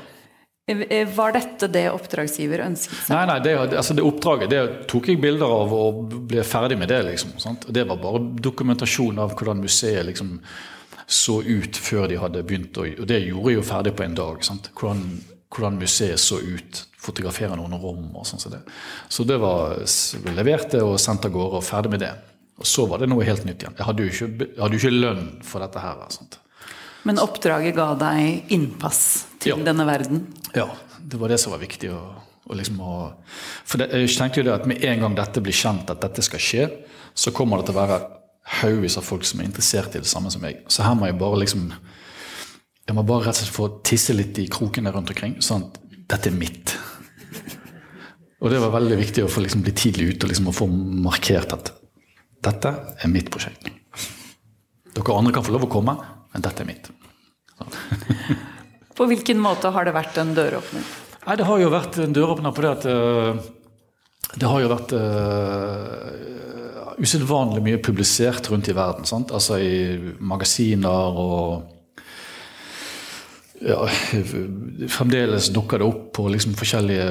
[0.68, 3.14] Eh, var dette det oppdragsgiver ønsket seg?
[3.16, 6.92] Nei, nei det, altså det oppdraget det tok jeg bilder av og ble ferdig med
[6.92, 7.06] det.
[7.08, 7.38] liksom.
[7.40, 7.70] Sant?
[7.72, 10.42] Det var bare dokumentasjon av hvordan museet liksom
[11.08, 12.76] så ut før de hadde begynt.
[12.84, 14.44] Og det gjorde jeg jo ferdig på en dag.
[14.44, 14.68] Sant?
[14.76, 15.06] Hvordan,
[15.56, 16.84] hvordan museet så ut.
[17.08, 18.42] Fotografere noen rom og sånn.
[18.44, 18.60] Så det,
[19.08, 19.78] så det var
[20.36, 22.12] leverte og sendt av gårde og ferdig med det.
[22.60, 23.78] Og så var det noe helt nytt igjen.
[23.78, 26.04] Jeg hadde jo ikke, hadde jo ikke lønn for dette her.
[26.12, 26.42] Sant?
[27.08, 29.02] Men oppdraget ga deg innpass
[29.40, 29.60] til ja.
[29.64, 30.26] denne verden?
[30.58, 30.68] Ja,
[31.00, 31.94] det var det som var viktig.
[31.96, 32.02] Å,
[32.48, 32.98] å liksom å,
[33.68, 36.26] for det, jeg tenkte jo det at Med en gang dette blir kjent at dette
[36.26, 36.68] skal skje,
[37.18, 38.02] så kommer det til å være
[38.62, 40.62] haugevis av folk som er interessert i det samme som meg.
[40.72, 41.72] Så her må jeg bare liksom
[42.88, 45.40] Jeg må bare rett og slett få tisse litt i krokene rundt omkring.
[45.44, 46.76] Sånn at dette er mitt.
[48.38, 50.68] Og det var veldig viktig å få liksom bli tidlig ute og liksom få
[51.08, 51.72] markert at
[52.48, 53.68] dette er mitt prosjekt.
[54.94, 55.98] Dere andre kan få lov å komme,
[56.32, 56.88] men dette er mitt.
[58.98, 60.90] på hvilken måte har det vært en døråpner?
[61.28, 63.40] Nei, Det har jo vært en døråpner på det at uh,
[64.38, 69.08] det har jo vært uh, usedvanlig mye publisert rundt i verden.
[69.08, 69.34] Sant?
[69.36, 71.74] Altså i magasiner og
[73.58, 73.80] ja,
[74.94, 77.08] fremdeles dukker det opp på liksom forskjellige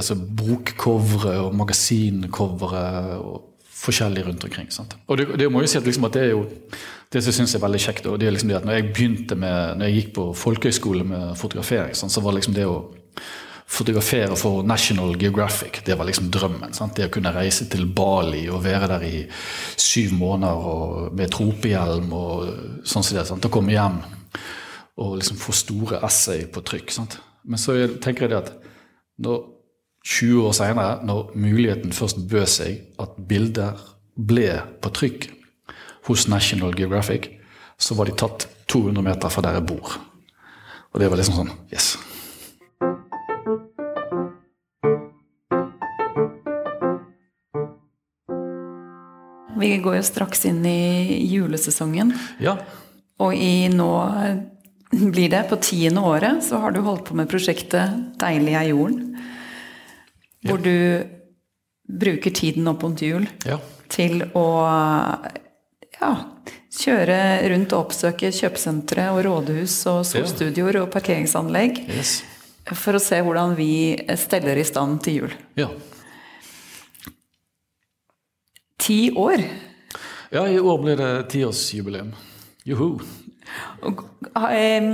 [0.00, 2.84] altså bokcovere og magasincovere.
[3.20, 3.46] og
[3.80, 4.70] forskjellig rundt omkring.
[4.72, 4.96] Sant?
[5.06, 6.44] Og det, det, må jo si at, liksom, at det er jo
[7.10, 8.06] det som jeg er veldig kjekt.
[8.06, 11.06] Og det er liksom det at når jeg begynte med, når jeg gikk på folkehøyskole
[11.06, 12.84] med fotografering, sånn, så var liksom det å
[13.70, 16.72] fotografere for National Geographic det var liksom drømmen.
[16.74, 16.96] Sant?
[16.96, 19.20] Det å kunne reise til Bali og være der i
[19.78, 22.48] syv måneder med tropehjelm og
[22.82, 23.26] sånn som det.
[23.28, 23.46] Sant?
[23.46, 24.00] Og komme hjem
[25.00, 26.94] og liksom få store essay på trykk.
[26.94, 27.20] Sant?
[27.46, 28.52] Men så tenker jeg det at
[29.22, 29.46] når
[30.10, 33.78] 20 år seinere, når muligheten først bød seg at bilder
[34.16, 34.50] ble
[34.82, 35.28] på trykk
[36.10, 37.28] hos National Geographic,
[37.78, 39.98] så var de tatt 200 meter fra der jeg bor.
[40.90, 41.94] Og det var liksom sånn Yes.
[49.60, 52.14] Vi går jo straks inn i julesesongen.
[52.40, 52.56] Ja.
[53.20, 53.90] Og i nå
[54.90, 59.18] blir det på tiende året så har du holdt på med prosjektet Deilig er jorden.
[60.48, 60.64] Hvor ja.
[60.64, 63.60] du bruker tiden opp mot jul ja.
[63.92, 64.46] til å
[66.00, 66.12] ja,
[66.70, 67.16] Kjøre
[67.50, 72.12] rundt og oppsøke kjøpesentre og rådhus og solstudioer og parkeringsanlegg Yes.
[72.78, 75.34] for å se hvordan vi steller i stand til jul.
[75.58, 75.66] Ja.
[78.80, 79.42] Ti år.
[80.32, 82.12] ja, i år blir det tiårsjubileum.
[82.64, 83.00] Juhu.
[83.82, 84.84] Eh,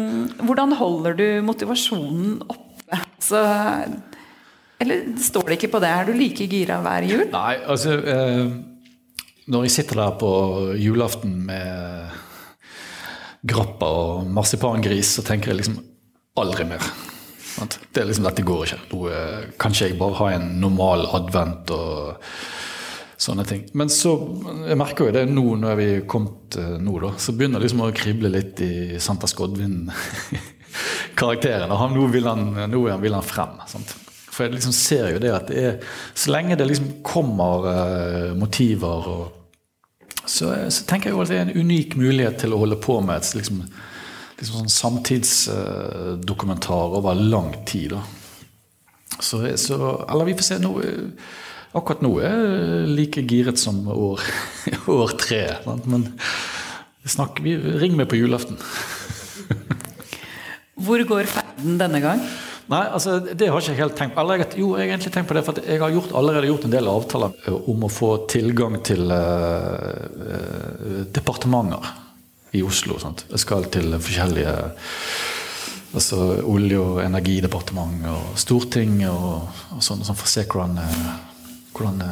[0.40, 3.01] hvordan holder du motivasjonen oppe?
[3.21, 3.40] Så,
[4.81, 5.90] eller står det ikke på det?
[5.92, 7.27] Er du like gira hver jul?
[7.35, 8.49] Nei, altså eh,
[9.46, 10.30] Når jeg sitter der på
[10.74, 12.11] julaften med
[13.46, 15.76] grappa og marsipangris, så tenker jeg liksom
[16.40, 16.82] aldri mer.
[17.56, 18.80] Det er liksom, Dette går ikke.
[18.90, 21.90] Nå eh, kan ikke jeg bare ha en normal advent og
[23.16, 23.62] sånne ting.
[23.78, 24.11] Men så
[24.66, 27.66] jeg merker jo det nå når vi er kommet eh, nå, da, så begynner det
[27.68, 31.70] liksom å krible litt i Santa Skodvin-karakteren.
[31.70, 33.52] Nå vil han, nå vil han frem.
[33.70, 33.88] Sant?
[34.26, 35.74] For jeg liksom ser jo det at det er
[36.12, 39.22] Så lenge det liksom kommer eh, motiver og
[40.26, 42.94] så, så tenker jeg jo at det er en unik mulighet til å holde på
[43.04, 43.58] med et liksom,
[44.40, 47.92] liksom sånn samtidsdokumentar over lang tid.
[49.20, 50.56] Så, så Eller vi får se.
[50.60, 50.70] Nå,
[51.76, 54.20] akkurat nå er jeg like giret som år,
[54.98, 55.42] år tre.
[55.86, 56.02] Men
[57.06, 58.56] snakk, vi, ring meg på julaften.
[60.76, 62.20] Hvor går ferden denne gang?
[62.66, 64.22] Nei, altså det har ikke jeg helt tenkt på.
[64.24, 66.74] Eller, jo, jeg har egentlig tenkt på det, for jeg har gjort, allerede gjort en
[66.74, 70.02] del avtaler eh, om å få tilgang til eh,
[70.35, 71.92] eh, departementer
[72.59, 72.98] i Oslo.
[73.02, 73.26] Sant?
[73.31, 74.57] Jeg skal til forskjellige
[75.96, 81.12] altså Olje- og energidepartement og storting og, og sånn, sånn for å se hvordan, eh,
[81.76, 82.02] hvordan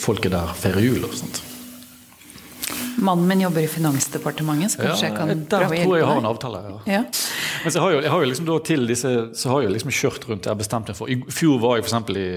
[0.00, 1.04] folket der feirer jul.
[1.04, 1.44] og sånt.
[3.04, 5.98] Mannen min jobber i Finansdepartementet, så kanskje jeg kan der prøve å tror jeg hjelpe
[5.98, 6.60] jeg har en avtale.
[6.64, 6.76] ja.
[6.94, 7.00] Ja.
[7.64, 10.28] Men så har jeg, jeg har jo liksom til disse Så har jeg liksom kjørt
[10.28, 10.46] rundt.
[10.46, 12.28] Jeg har bestemt meg for I fjor var jeg eksempel i,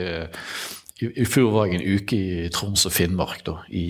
[1.03, 3.43] i, I fjor var jeg en uke i Troms og Finnmark.
[3.47, 3.85] da, i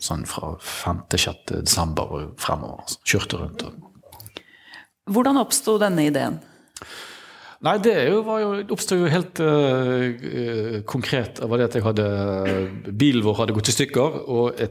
[0.00, 1.60] Sånn fra 5.-6.
[1.60, 2.86] desember og fremover.
[2.88, 3.66] Så kjørte rundt.
[3.68, 6.38] og Hvordan oppsto denne ideen?
[7.60, 11.42] Nei, det jo, jo, oppstod jo helt øh, konkret.
[11.44, 12.06] av det at jeg hadde
[12.88, 14.62] Bilen vår hadde gått i stykker, og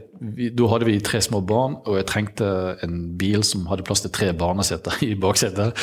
[0.58, 2.48] da hadde vi tre små barn, og jeg trengte
[2.82, 5.78] en bil som hadde plass til tre barneseter i baksetet.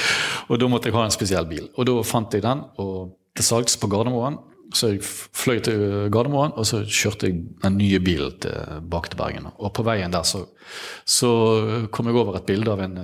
[0.52, 1.70] Og da måtte jeg ha en spesiell bil.
[1.78, 4.42] Og da fant jeg den og til salgs på Gardermoen.
[4.76, 5.80] Så jeg fløy til
[6.12, 9.48] Gardermoen, og så kjørte jeg den nye bilen tilbake til Bergen.
[9.56, 10.44] Og på veien der så,
[11.08, 11.32] så
[11.88, 13.00] kom jeg over et bilde av en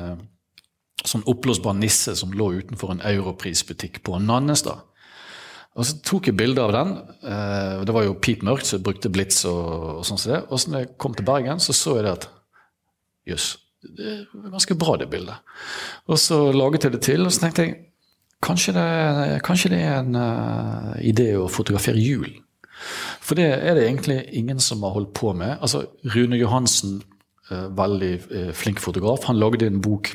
[1.07, 4.83] sånn oppblåsbar nisse som lå utenfor en europrisbutikk på Nannestad.
[5.73, 6.93] Og så tok jeg bilde av den.
[7.25, 10.41] Eh, det var jo pipmørkt, så jeg brukte blits og, sånn som det.
[10.49, 12.27] Og så når jeg kom til Bergen, så så jeg det at
[13.29, 13.47] jøss,
[13.83, 15.55] det er ganske bra det bildet.
[16.07, 17.79] Og så laget jeg det til, og så tenkte jeg
[18.43, 18.85] kanskje det,
[19.47, 22.29] kanskje det er en uh, idé å fotografere jul.
[23.23, 25.55] For det er det egentlig ingen som har holdt på med.
[25.63, 25.85] Altså,
[26.15, 27.01] Rune Johansen,
[27.49, 30.13] uh, veldig uh, flink fotograf, han lagde en bok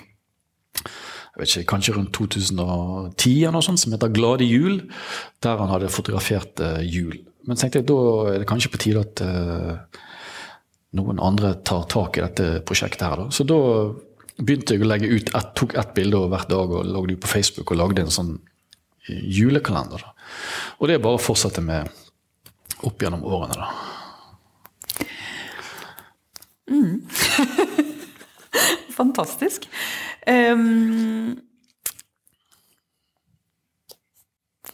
[1.39, 4.91] jeg vet ikke, kanskje rundt 2010 eller noe sånt, som heter 'Glade jul',
[5.43, 7.15] der han hadde fotografert uh, jul.
[7.47, 7.99] Men så tenkte jeg da
[8.33, 9.79] er det kanskje på tide at uh,
[10.99, 13.23] noen andre tar tak i dette prosjektet her.
[13.23, 13.27] Da.
[13.31, 13.59] Så da
[14.39, 17.31] begynte jeg å legge ut et, tok ett bilde hver dag og lagde ut på
[17.31, 18.35] Facebook og lagde en sånn
[19.07, 20.03] eh, julekalender.
[20.03, 20.11] Da.
[20.79, 21.89] Og det er bare å fortsette med
[22.87, 23.67] opp gjennom årene, da.
[28.99, 29.69] Fantastisk.
[30.29, 31.35] Ehm,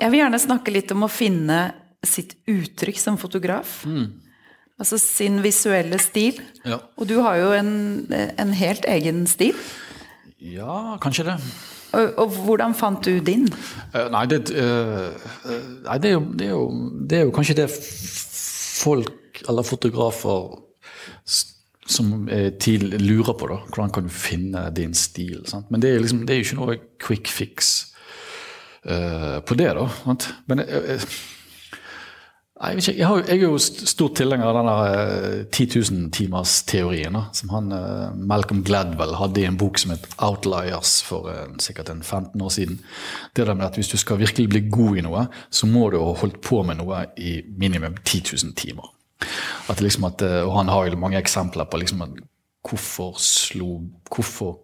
[0.00, 1.60] jeg vil gjerne snakke litt om å finne
[2.04, 3.82] sitt uttrykk som fotograf.
[4.74, 6.40] Altså sin visuelle stil.
[6.66, 6.80] Ja.
[6.98, 7.70] Og du har jo en,
[8.10, 9.54] en helt egen stil.
[10.44, 11.38] Ja, kanskje det.
[11.94, 13.46] Og, og hvordan fant du din?
[13.94, 15.28] Uh, nei, det, eh,
[15.86, 16.64] nei det, er jo, det, er jo,
[17.06, 20.58] det er jo kanskje det folk, eller fotografer,
[21.86, 22.28] som
[22.60, 23.48] til, lurer på.
[23.50, 25.42] da, Hvordan kan du finne din stil?
[25.50, 25.70] Sant?
[25.70, 27.74] Men det er, liksom, det er jo ikke noe quick fix
[28.88, 29.86] uh, på det, da.
[30.04, 30.28] Sant?
[30.50, 31.00] Men jeg, jeg,
[32.64, 37.52] jeg, jeg, har, jeg er jo stor tilhenger av denne der, eh, 10 000-timers-teorien, som
[37.52, 42.02] han, uh, Malcolm Gladwell hadde i en bok som het 'Outliers' for uh, sikkert en
[42.02, 42.80] 15 år siden.
[43.36, 45.98] Det der med at Hvis du skal virkelig bli god i noe, så må du
[45.98, 48.94] ha holdt på med noe i minimum 10 000 timer.
[49.72, 52.22] At liksom at, eh, og han har jo mange eksempler på liksom at
[52.64, 54.58] hvorfor slo, hvorfor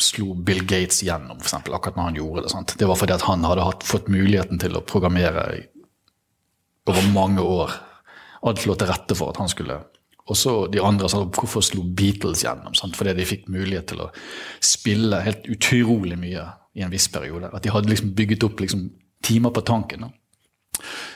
[0.00, 2.52] slo Bill Gates gjennom, eksempel, akkurat når han gjorde det.
[2.52, 2.74] Sant?
[2.78, 5.46] Det var fordi at han hadde hatt, fått muligheten til å programmere
[6.88, 7.74] over mange år.
[8.46, 9.82] Alt lå til rette for at han skulle
[10.30, 12.74] Og så de andre sa hvorfor slo Beatles gjennom?
[12.78, 12.94] Sant?
[12.94, 14.12] Fordi de fikk mulighet til å
[14.62, 16.44] spille helt utrolig mye
[16.78, 17.50] i en viss periode.
[17.50, 18.84] At de hadde liksom bygget opp liksom
[19.26, 20.06] timer på tanken.
[20.06, 20.19] Da.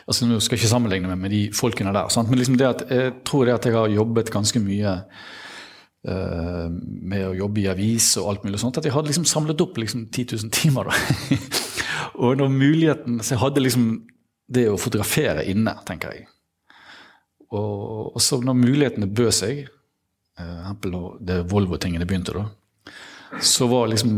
[0.06, 2.30] Altså, nå skal jeg ikke sammenligne meg med de folkene der, sant?
[2.30, 4.94] men liksom det at, jeg tror det at jeg har jobbet ganske mye
[6.08, 9.64] uh, med å jobbe i avis og alt mulig sånt, at jeg hadde liksom samlet
[9.64, 10.90] opp liksom 10 000 timer.
[10.90, 11.38] da.
[12.24, 13.88] og når muligheten, Så jeg hadde liksom
[14.54, 16.28] det å fotografere inne, tenker jeg.
[17.54, 19.64] Og, og så når mulighetene bød seg,
[20.40, 22.48] eh, når det Volvo-tingene begynte, da,
[23.42, 24.16] så var liksom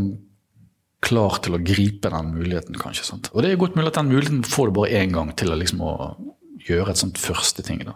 [1.07, 3.07] klar til å gripe den muligheten, kanskje.
[3.07, 3.31] Sant?
[3.33, 5.57] Og det er godt mulig at den muligheten får du bare én gang til å,
[5.59, 5.93] liksom, å
[6.67, 7.83] gjøre et sånt første ting.
[7.87, 7.95] da.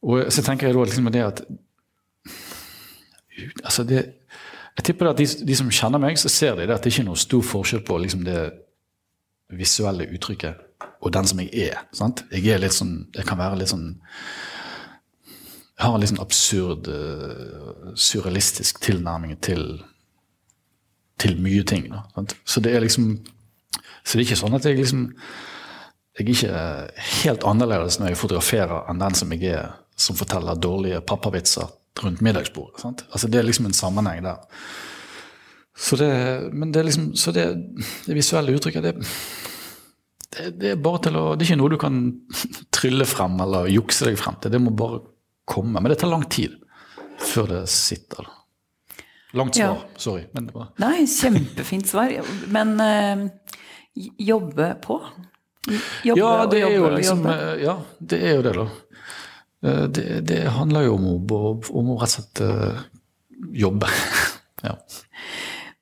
[0.00, 1.44] Og så tenker jeg da liksom det at
[3.64, 4.06] altså det,
[4.76, 7.02] Jeg tipper at de, de, som kjenner meg, så ser de det at det ikke
[7.02, 8.38] er noe stor forskjell på liksom det
[9.58, 11.82] visuelle uttrykket og den som jeg er.
[11.96, 12.22] Sant?
[12.32, 13.90] Jeg er litt sånn, jeg kan være litt sånn
[15.80, 19.80] Jeg har en litt sånn absurd, uh, surrealistisk tilnærming til,
[21.20, 21.90] til mye ting.
[21.92, 22.24] Da?
[22.44, 23.18] Så det er liksom
[24.00, 25.02] Så det er ikke sånn at jeg liksom
[26.18, 26.54] Jeg er ikke
[27.22, 29.68] helt annerledes når jeg fotograferer enn den som jeg er
[30.00, 31.68] som forteller dårlige pappavitser
[32.00, 32.80] rundt middagsbordet.
[32.80, 33.04] Sant?
[33.12, 34.40] Altså Det er liksom en sammenheng der.
[35.76, 36.10] Så det,
[36.52, 37.44] men det er liksom, så det,
[38.06, 38.94] det visuelle uttrykket det,
[40.30, 42.00] det, det, er bare til å, det er ikke noe du kan
[42.76, 44.52] trylle frem eller jukse deg frem til.
[44.52, 45.02] Det må bare
[45.48, 45.80] komme.
[45.80, 46.56] Men det tar lang tid
[47.20, 48.28] før det sitter.
[49.32, 49.98] Langt svar, ja.
[50.00, 50.24] sorry.
[50.32, 50.70] Var...
[50.82, 52.12] Nei, kjempefint svar.
[52.50, 53.26] Men øh,
[54.18, 55.00] jobbe på?
[56.04, 58.66] Jobbe ja, det er jo liksom, eh, ja, det er jo det, da.
[59.66, 61.40] Eh, det, det, handler jo om å,
[61.76, 62.82] om å rett og slett øh,
[63.60, 63.90] jobbe.
[64.66, 64.76] ja.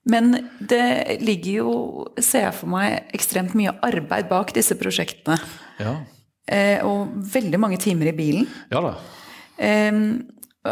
[0.09, 1.73] Men det ligger jo,
[2.17, 5.39] ser jeg for meg, ekstremt mye arbeid bak disse prosjektene.
[5.81, 5.99] Ja.
[6.49, 8.49] Eh, og veldig mange timer i bilen.
[8.73, 8.97] Ja da.
[9.57, 9.93] Eh,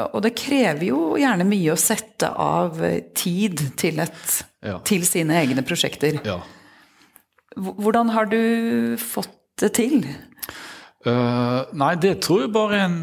[0.05, 2.81] og det krever jo gjerne mye å sette av
[3.17, 4.79] tid til, et, ja.
[4.87, 6.21] til sine egne prosjekter.
[6.27, 6.41] Ja.
[7.57, 10.03] Hvordan har du fått det til?
[11.07, 13.01] Uh, nei, det tror jeg bare er en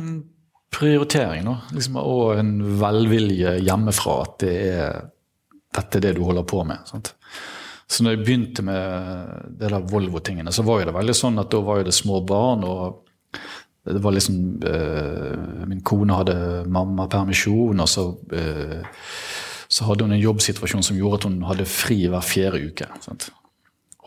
[0.74, 1.46] prioritering.
[1.48, 1.56] Nå.
[1.74, 5.02] Liksom, og en velvilje hjemmefra at det er,
[5.74, 6.84] dette er det du holder på med.
[6.90, 7.14] Sant?
[7.90, 11.62] Så når jeg begynte med det der Volvo-tingene, så var det veldig sånn at da
[11.66, 12.64] var det små barn.
[12.66, 13.04] og
[13.86, 16.36] det var liksom uh, Min kone hadde
[16.72, 18.86] mammapermisjon, og så, uh,
[19.68, 22.88] så hadde hun en jobbsituasjon som gjorde at hun hadde fri hver fjerde uke.
[23.04, 23.28] Sant?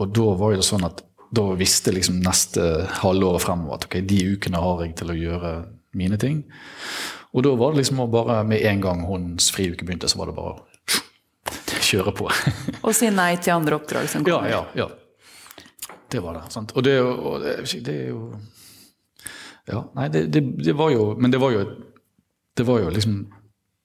[0.01, 1.03] Og da var det sånn at
[1.37, 2.63] da visste liksom neste
[3.03, 5.53] halvåret fremover at ok, de ukene har jeg til å gjøre
[5.97, 6.45] mine ting.
[7.37, 10.37] Og da var det liksom bare med en gang hennes friuke begynte, så var det
[10.39, 12.31] bare å kjøre på.
[12.87, 14.49] og si nei til andre oppdrag som kommer.
[14.49, 15.93] Ja, ja, ja.
[16.09, 16.47] Det var det.
[16.55, 16.73] sant?
[16.79, 18.21] Og det, og det, det er jo
[19.67, 21.65] Ja, nei, det, det, det, var jo Men det var jo,
[22.55, 23.19] det var jo liksom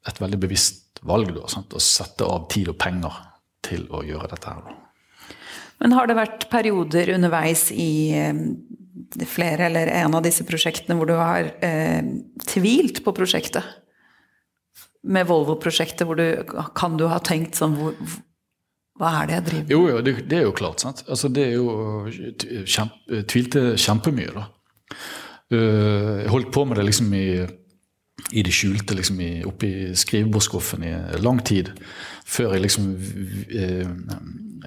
[0.09, 1.47] et veldig bevisst valg, da.
[1.49, 1.73] Sant?
[1.73, 3.17] Å sette av tid og penger
[3.65, 4.77] til å gjøre dette her.
[5.81, 8.41] Men har det vært perioder underveis i eh,
[9.29, 12.01] flere eller en av disse prosjektene hvor du har eh,
[12.45, 13.77] tvilt på prosjektet?
[15.01, 16.43] Med Volvo-prosjektet, hvor du
[16.77, 17.95] kan du ha tenkt sånn hvor,
[19.01, 19.73] Hva er det jeg driver med?
[19.73, 20.83] Jo, jo det, det, er jo klart.
[20.83, 21.01] sant?
[21.09, 24.45] Altså, det er jo kjempe, Tvilte kjempemye, da.
[25.51, 27.25] Jeg holdt på med det liksom i
[28.31, 31.71] i det skjulte, liksom i, oppi skrivebordsskuffen i lang tid.
[32.27, 32.91] Før jeg liksom
[33.49, 33.87] eh,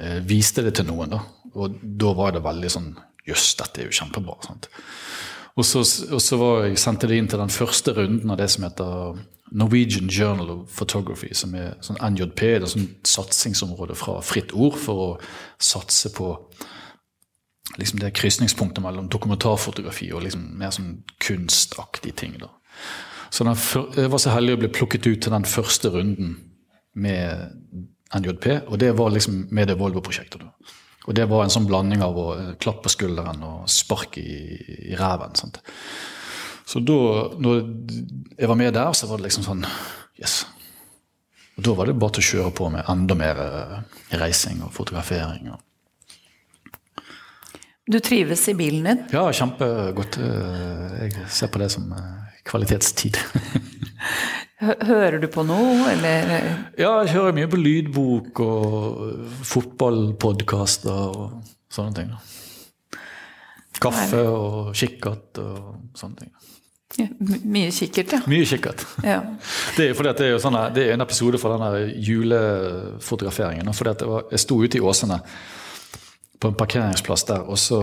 [0.00, 1.14] eh, viste det til noen.
[1.14, 1.22] da.
[1.54, 2.94] Og da var det veldig sånn
[3.24, 4.34] Jøss, dette er jo kjempebra.
[4.44, 4.66] sant?
[5.56, 5.80] Og så,
[6.12, 9.22] og så jeg, sendte det inn til den første runden av det som heter
[9.54, 14.76] Norwegian Journal of Photography, som er sånn NJP, det er sånn satsingsområde fra Fritt Ord
[14.82, 15.08] for å
[15.56, 16.34] satse på
[17.80, 22.38] liksom det krysningspunktet mellom dokumentarfotografi og liksom mer sånn kunstaktige ting.
[22.40, 22.50] da.
[23.34, 23.46] Så
[23.96, 26.37] jeg var så heldig å bli plukket ut til den første runden
[26.94, 27.50] med
[28.14, 30.44] NJP, og det var liksom med det Volvo-prosjektet.
[31.04, 32.28] Og det var en sånn blanding av å
[32.62, 34.30] klappe på skulderen og spark i,
[34.92, 35.34] i ræven.
[35.37, 35.58] Sant?
[36.64, 36.96] Så da
[37.42, 37.60] når
[38.38, 39.66] jeg var med der, så var det liksom sånn
[40.14, 40.44] Yes.
[41.58, 43.72] Og da var det bare til å kjøre på med enda mer eh,
[44.20, 45.50] reising og fotografering.
[47.87, 49.00] Du trives i bilen din?
[49.12, 50.16] Ja, kjempegodt.
[50.16, 51.90] Eh, jeg ser på det som
[52.48, 53.18] kvalitetstid.
[54.88, 56.30] Hører du på noe, eller?
[56.80, 59.02] Ja, jeg hører mye på lydbok og
[59.50, 62.14] fotballpodkaster og sånne ting.
[63.85, 66.32] Kaffe og kikkert og sånne ting.
[66.94, 68.20] Ja, mye kikkert, ja.
[68.30, 68.87] Mye kikkert.
[69.02, 69.18] Ja.
[69.76, 73.72] Det er fordi det er, sånne, det er en episode fra denne julefotograferingen.
[73.76, 75.20] Fordi var, jeg sto ute i Åsene
[76.44, 77.80] på en parkeringsplass der, og så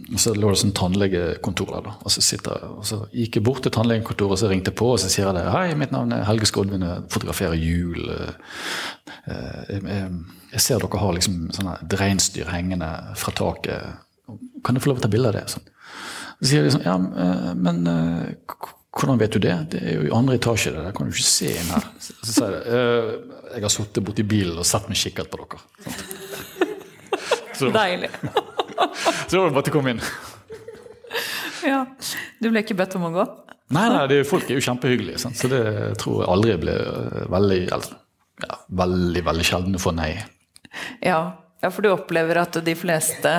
[0.00, 1.88] og så lå det sånn tannlegekontor der.
[1.92, 4.88] og Så, sitter, og så gikk jeg bort til tannlegekontoret og så ringte jeg på
[4.94, 8.08] og så sier jeg det, hei, mitt navn er Helge Skodvin, jeg fotograferer jul.
[8.08, 10.08] Eh, jeg,
[10.54, 12.88] jeg ser dere har liksom sånne reinsdyr hengende
[13.20, 14.00] fra taket.
[14.64, 15.44] Kan jeg få lov å ta bilde av det?
[15.52, 15.68] Sånn.
[16.40, 18.56] Så sier de sånn, ja, eh, men eh,
[18.96, 19.58] hvordan vet du det?
[19.74, 21.86] Det er jo i andre etasje, det der kan du ikke se inn her.
[22.00, 23.12] Så, sier jeg «Eh,
[23.50, 25.62] jeg har sittet borti bilen og sett med kikkert på dere.
[27.60, 28.10] Så, Deilig.
[29.28, 30.02] så var det bare til å komme inn.
[31.66, 31.84] Ja.
[32.40, 33.26] Du ble ikke bedt om å gå?
[33.70, 35.38] Nei, nei, det, folk er jo kjempehyggelige, sant?
[35.38, 35.62] så det
[36.00, 37.92] tror jeg aldri blir eh, veldig eller,
[38.42, 40.08] ja, veldig, veldig sjelden å få nei.
[41.04, 41.20] Ja.
[41.62, 43.34] ja, for du opplever at de fleste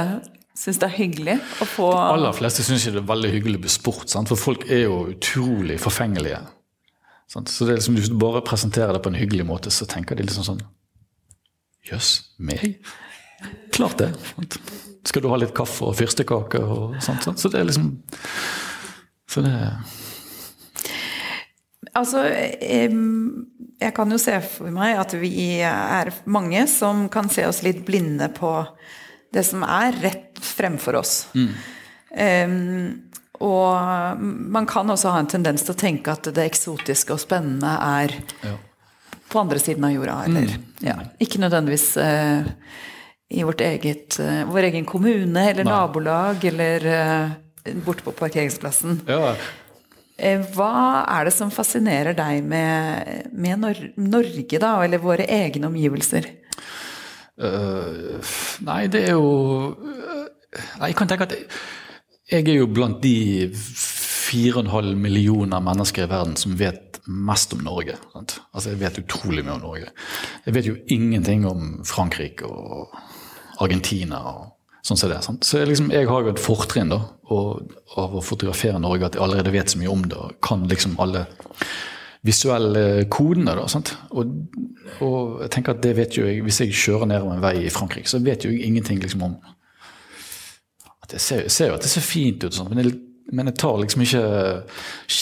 [0.55, 3.63] syns det er hyggelig å få De aller fleste syns det er veldig hyggelig å
[3.65, 4.32] bli spurt, sant?
[4.32, 6.39] for folk er jo utrolig forfengelige.
[7.32, 7.51] Sant?
[7.51, 10.15] Så det er liksom, hvis du bare presenterer det på en hyggelig måte, så tenker
[10.19, 10.63] de liksom sånn
[11.91, 12.78] Jøss, meg?
[13.72, 14.12] Klart det.
[14.36, 14.60] Sant?
[15.08, 17.26] Skal du ha litt kaffe og fyrstekake og sånt?
[17.39, 17.92] Så det er liksom
[19.30, 19.56] Så det
[21.92, 27.60] Altså, jeg kan jo se for meg at vi er mange som kan se oss
[27.66, 28.54] litt blinde på
[29.34, 31.16] det som er rett fremfor oss.
[32.16, 32.56] Em,
[33.44, 37.74] og man kan også ha en tendens til å tenke at det eksotiske og spennende
[37.74, 38.16] er
[38.46, 38.56] ja.
[39.32, 42.52] på andre siden av jorda, eller ja, ikke nødvendigvis eh,
[43.32, 45.71] i vårt eget, eh, vår egen kommune eller Nei.
[45.73, 49.01] nabolag eller eh, borte på parkeringsplassen.
[49.07, 49.36] ja.
[50.21, 55.65] Eh, Hva er det som fascinerer deg med, med Nor Norge, da, eller våre egne
[55.71, 56.27] omgivelser?
[57.41, 58.19] Uh,
[58.61, 59.71] nei, det er jo
[60.51, 61.47] jeg kan tenke at jeg,
[62.29, 67.97] jeg er jo blant de 4,5 millioner mennesker i verden som vet mest om Norge.
[68.13, 68.38] Sant?
[68.53, 69.89] Altså, Jeg vet utrolig mye om Norge.
[70.45, 72.93] Jeg vet jo ingenting om Frankrike og
[73.60, 74.49] Argentina og
[74.86, 75.22] sånn som det.
[75.26, 75.45] Sant?
[75.45, 79.24] Så jeg, liksom, jeg har jo et fortrinn da, av å fotografere Norge, at jeg
[79.24, 81.26] allerede vet så mye om det og kan liksom alle
[82.26, 83.56] visuelle kodene.
[83.58, 83.93] da, sant?
[84.14, 84.34] Og,
[85.02, 87.74] og jeg tenker at det vet jo jeg, Hvis jeg kjører nedover en vei i
[87.74, 89.39] Frankrike, så vet jo jeg ingenting liksom om
[91.02, 92.99] at Jeg ser, ser jo at det ser fint ut, sånt, men, jeg,
[93.34, 94.26] men jeg tar liksom ikke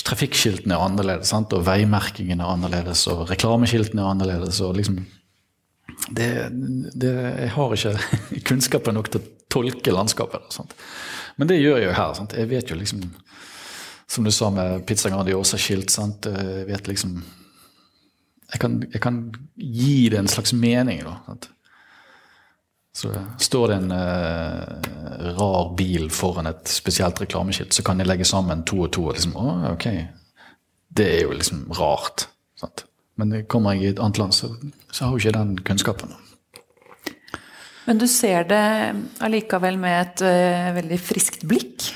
[0.09, 1.55] Trafikkskiltene er annerledes, sant?
[1.55, 4.59] og veimerkingen er annerledes, og reklameskiltene er annerledes.
[4.65, 4.99] og liksom
[6.09, 6.29] det,
[6.95, 7.95] det, Jeg har ikke
[8.49, 10.47] kunnskapen nok til å tolke landskapet.
[10.53, 10.75] Sant?
[11.37, 12.13] Men det gjør jeg jo her.
[12.17, 12.35] Sant?
[12.37, 13.03] Jeg vet jo liksom
[14.09, 15.93] Som du sa med Pizza Grandiosa-skilt.
[15.93, 17.19] Jeg vet liksom
[18.49, 19.17] jeg kan, jeg kan
[19.55, 21.03] gi det en slags mening.
[21.05, 21.49] da, sant?
[22.97, 28.25] Så Står det en eh, rar bil foran et spesielt reklameskilt, så kan jeg legge
[28.25, 29.05] sammen to og to.
[29.11, 29.85] og liksom, å, ok,
[30.89, 32.27] Det er jo liksom rart.
[32.57, 32.85] sant?
[33.19, 34.53] Men kommer jeg i et annet land, så,
[34.89, 36.13] så har jo ikke den kunnskapen.
[37.89, 38.65] Men du ser det
[39.25, 41.89] allikevel med et uh, veldig friskt blikk.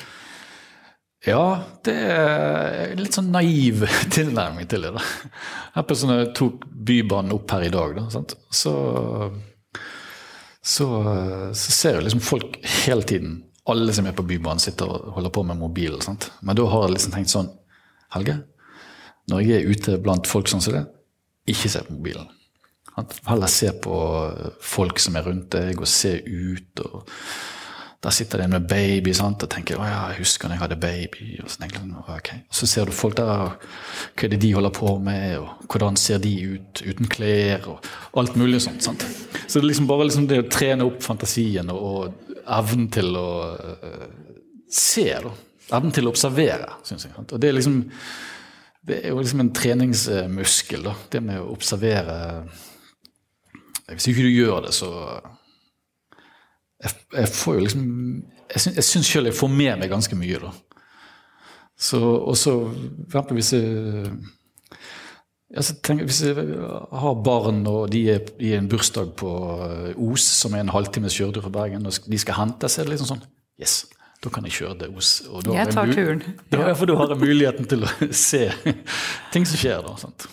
[1.24, 4.92] Ja, det er litt sånn naiv tilnærming til det.
[4.98, 5.84] da.
[5.86, 8.36] På sånn, jeg tok Bybanen opp her i dag, da, sant?
[8.52, 8.74] Så,
[10.60, 10.88] så,
[11.56, 15.32] så ser jeg liksom folk hele tiden Alle som er på Bybanen, sitter og holder
[15.32, 16.20] på med mobilen.
[16.42, 17.54] Men da har jeg liksom tenkt sånn
[18.14, 18.42] Helge,
[19.32, 20.84] når jeg er ute blant folk sånn som det,
[21.50, 22.30] ikke se på mobilen.
[23.26, 23.98] Heller se på
[24.62, 26.80] folk som er rundt deg, og se ut.
[26.86, 27.08] og
[28.04, 29.44] Der sitter det en med baby sant?
[29.44, 31.30] og tenker å ja, jeg husker når jeg hadde baby.
[31.42, 32.30] Og så, tenker jeg, sånn, ok.
[32.54, 36.22] så ser du folk der, hva er det de holder på med, og hvordan ser
[36.24, 38.86] de ut uten klær, og alt mulig sånt.
[38.86, 39.08] sant?
[39.48, 43.18] Så det er liksom bare liksom det å trene opp fantasien og, og evnen til
[43.18, 44.06] å uh,
[44.70, 45.10] se.
[45.74, 47.16] Evnen til å observere, syns jeg.
[47.18, 47.34] sant?
[47.34, 47.82] Og det er liksom
[48.88, 50.96] det er jo liksom en treningsmuskel, da.
[51.12, 52.18] Det med å observere
[53.88, 54.92] Hvis ikke du gjør det, så
[56.84, 57.90] Jeg, jeg får jo liksom
[58.52, 60.54] Jeg jeg syns sjøl jeg får med meg ganske mye, da.
[61.80, 62.38] Så, og
[63.08, 64.14] eksempel hvis jeg
[65.54, 69.32] ja, så tenk, Hvis jeg har barn og de er i en bursdag på
[69.94, 72.98] Os, som er en halvtimes kjøretur fra Bergen, og de skal hente, så er det
[72.98, 73.26] liksom sånn
[73.62, 73.84] Yes,
[74.24, 75.12] da kan jeg kjøre til Os.
[75.52, 76.22] Jeg tar turen.
[76.48, 77.92] Da, ja, for da har jeg muligheten til å
[78.28, 78.46] se
[79.34, 79.96] ting som skjer da.
[80.00, 80.28] Sant?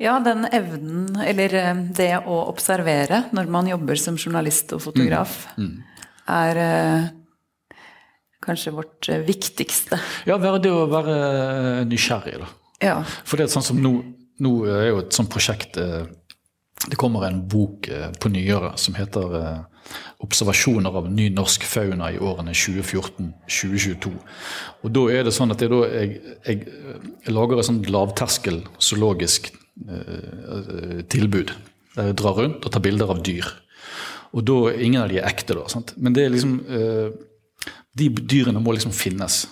[0.00, 5.46] Ja, den evnen, eller eh, det å observere når man jobber som journalist og fotograf,
[6.28, 7.06] er eh,
[8.44, 10.00] kanskje vårt eh, viktigste.
[10.28, 11.16] Ja, være det å være
[11.88, 12.52] nysgjerrig, da.
[12.84, 12.98] Ja.
[13.24, 13.94] For det er sånn som nå,
[14.44, 16.04] nå er jo et sånt prosjekt eh,
[16.86, 19.58] Det kommer en bok eh, på nyåret som heter eh,
[20.18, 24.14] 'Observasjoner av ny norsk fauna i årene 2014-2022'.
[24.82, 26.16] Og da er det sånn at jeg, jeg,
[26.46, 26.64] jeg,
[27.26, 31.52] jeg lager et sånt lavterskel zoologisk eh, tilbud.
[31.96, 33.46] Der jeg drar rundt og tar bilder av dyr.
[34.36, 35.68] Og da, Ingen av de er ekte, da.
[35.70, 35.94] Sant?
[35.96, 37.08] Men det er liksom eh,
[37.96, 39.46] de dyrene må liksom finnes.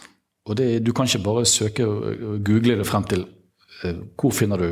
[0.44, 3.26] Og det, du kan ikke bare søke og og google det frem til
[3.84, 4.70] eh, hvor finner du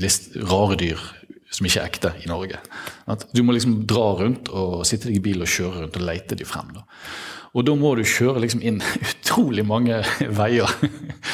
[0.00, 1.00] list, rare dyr
[1.52, 2.58] som ikke er ekte i Norge.
[3.10, 6.06] At du må liksom dra rundt og sitte deg i bil og kjøre rundt og
[6.08, 6.72] lete de frem.
[6.76, 6.84] Da.
[7.52, 8.80] Og da må du kjøre liksom inn
[9.10, 10.00] utrolig mange
[10.32, 10.70] veier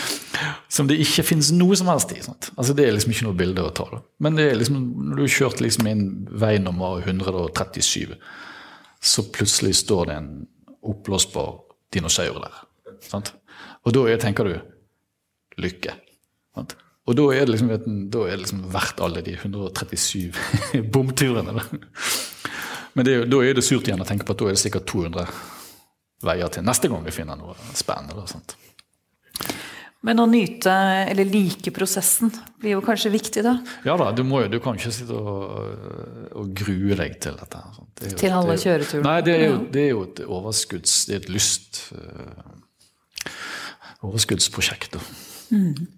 [0.75, 2.21] som det ikke finnes noe som helst i.
[2.25, 2.51] Sant?
[2.57, 3.87] Altså Det er liksom ikke noe bilde å ta.
[3.93, 4.03] Da.
[4.27, 8.17] Men det er liksom, når du har kjørt liksom inn vei nummer 137,
[8.99, 10.33] så plutselig står det en
[10.89, 11.55] oppblåsbar
[11.95, 12.59] dinosaur der.
[13.05, 13.33] Sant?
[13.87, 14.59] Og da er, tenker du
[15.63, 15.95] lykke.
[16.59, 16.75] Sant?
[17.09, 17.71] Og da er, det liksom,
[18.13, 20.33] da er det liksom verdt alle de 137
[20.95, 21.57] bomturene.
[22.93, 24.89] Men det, da er det surt igjen å tenke på at da er det sikkert
[24.91, 25.29] 200
[26.29, 28.27] veier til neste gang vi finner noe spennende.
[28.29, 28.57] Sant?
[30.07, 30.73] Men å nyte,
[31.11, 32.31] eller like prosessen,
[32.63, 33.57] blir jo kanskje viktig, da?
[33.87, 35.73] Ja da, du, må jo, du kan ikke sitte og,
[36.39, 37.63] og grue deg til dette.
[37.99, 39.07] Det til alle kjøreturene?
[39.09, 41.01] Nei, det er, jo, det er, jo, et overskudds...
[41.09, 42.55] Det er et lyst Øh,
[44.07, 44.97] overskuddsprosjekt.
[45.51, 45.89] Mm.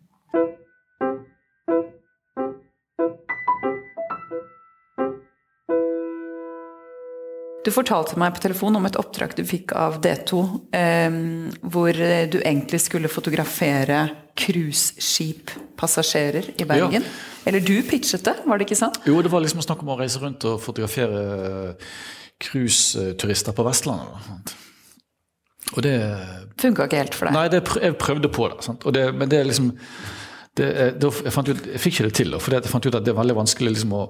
[7.61, 10.32] Du fortalte meg på telefon om et oppdrag du fikk av D2,
[10.76, 11.11] eh,
[11.61, 14.08] hvor du egentlig skulle fotografere
[14.40, 17.04] cruiseskippassasjerer i Bergen.
[17.04, 17.11] Ja.
[17.44, 19.00] Eller du pitchet det, var det ikke sant?
[19.08, 21.20] Jo, det var liksom snakk om å reise rundt og fotografere
[22.40, 24.54] cruiseturister på Vestlandet.
[25.76, 25.94] Og det
[26.61, 27.34] Funka ikke helt for deg?
[27.36, 28.56] Nei, det, jeg prøvde på det.
[28.96, 29.68] det men det er liksom
[30.58, 33.12] det, jeg, jeg, ut, jeg, fikk ikke det til, for jeg fant ut at det
[33.12, 34.02] er veldig vanskelig liksom å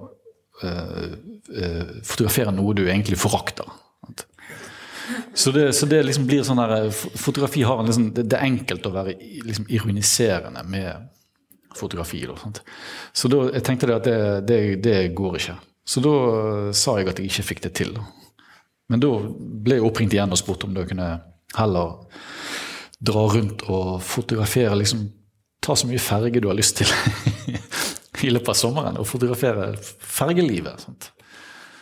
[0.60, 3.68] fotografere noe du egentlig forakter.
[5.34, 8.38] Så det, så det liksom blir sånn der, eh, Fotografi har en liksom, det, det,
[8.38, 11.08] er enkelt å være liksom ironiserende med
[11.76, 12.22] fotografi.
[12.26, 12.36] Da,
[13.12, 15.56] så da, jeg tenkte at det, det, det, går ikke.
[15.86, 16.14] Så da
[16.76, 17.94] sa jeg at jeg ikke fikk det til.
[17.96, 18.04] Da.
[18.90, 19.12] Men da
[19.64, 21.12] ble jeg oppringt igjen og spurt om du kunne
[21.56, 21.96] heller
[23.00, 25.08] dra rundt og fotografere liksom,
[25.60, 26.88] Ta så mye ferge du har lyst til
[28.26, 30.86] i løpet av sommeren og fotografere fergelivet.
[30.86, 31.10] Sant?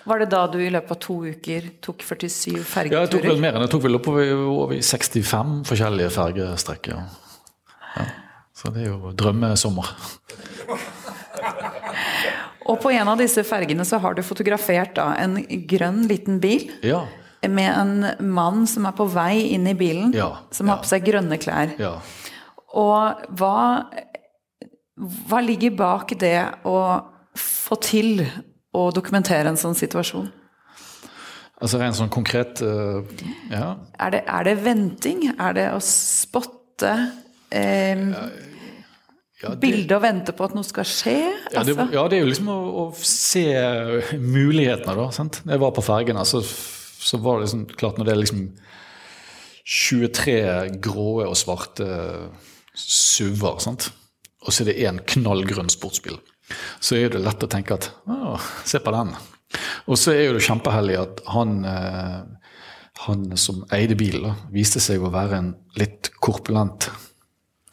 [0.08, 2.94] Var det da du i løpet av to uker tok 47 fergeturer?
[2.94, 7.02] Ja, jeg tok vel mer enn jeg tok vel oppover over 65 forskjellige fergestrekker.
[7.98, 8.06] Ja.
[8.56, 9.90] Så det er jo drømmesommer.
[12.68, 15.38] Og på en av disse fergene så har du fotografert da, en
[15.70, 16.68] grønn liten bil.
[16.84, 17.06] Ja.
[17.48, 21.06] Med en mann som er på vei inn i bilen, ja, som har på seg
[21.06, 21.72] grønne klær.
[21.80, 21.94] Ja.
[22.76, 23.88] Og hva
[24.98, 26.76] hva ligger bak det å
[27.38, 28.24] få til
[28.74, 30.28] å dokumentere en sånn situasjon?
[31.58, 33.00] Altså rent sånn konkret uh,
[33.50, 33.72] ja.
[33.98, 35.24] Er det, er det, venting?
[35.34, 36.92] Er det å spotte
[37.50, 38.04] eh,
[39.42, 41.16] ja, bildet og vente på at noe skal skje?
[41.50, 41.88] Ja, det, altså?
[41.96, 43.48] ja, det er jo liksom å, å se
[44.22, 45.08] mulighetene, da.
[45.14, 45.42] Sant?
[45.42, 48.46] Jeg var på fergen, så, så var det liksom klart når det er liksom
[49.68, 50.38] 23
[50.84, 51.88] grå og svarte
[52.78, 53.90] SUV-er, sant
[54.44, 56.18] og så er det én knallgrønn sportsbil,
[56.80, 59.12] så er det lett å tenke at å, se på den.
[59.88, 62.54] Og så er det kjempeheldig at han, eh,
[63.06, 66.90] han som eide bilen, viste seg å være en litt korpulent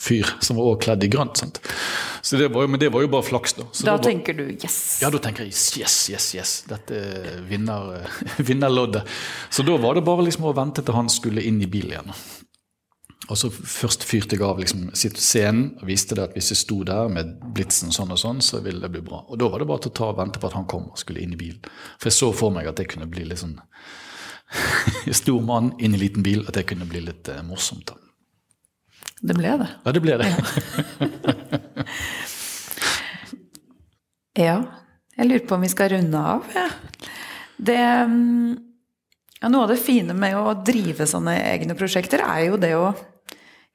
[0.06, 1.40] fyr som var også kledd i grønt.
[1.42, 1.60] Sant?
[2.26, 3.68] Så det var jo, men det var jo bare flaks, da.
[3.72, 4.78] Så da var, tenker du yes?
[5.04, 6.54] Ja, da tenker jeg yes, yes, yes.
[6.70, 8.08] Dette er vinner,
[8.50, 9.06] vinnerloddet.
[9.54, 12.18] Så da var det bare liksom å vente til han skulle inn i bilen igjen.
[13.26, 16.78] Og så først fyrte jeg av liksom, scenen og viste det at hvis jeg sto
[16.86, 19.24] der med blitsen sånn og sånn, så ville det bli bra.
[19.26, 21.00] Og da var det bare til å ta og vente på at han kom og
[21.02, 21.62] skulle inn i bilen.
[21.98, 23.58] For jeg så for meg at det kunne bli litt sånn
[25.24, 27.86] Stor mann inn i liten bil, at det kunne bli litt eh, morsomt.
[27.90, 27.96] da.
[29.26, 29.70] Det ble det.
[29.82, 30.30] Ja, det ble det.
[34.46, 34.58] ja.
[35.16, 36.42] Jeg lurer på om vi skal runde av.
[36.54, 36.70] Ja.
[37.58, 38.54] Det mm,
[39.42, 42.94] ja, Noe av det fine med å drive sånne egne prosjekter, er jo det å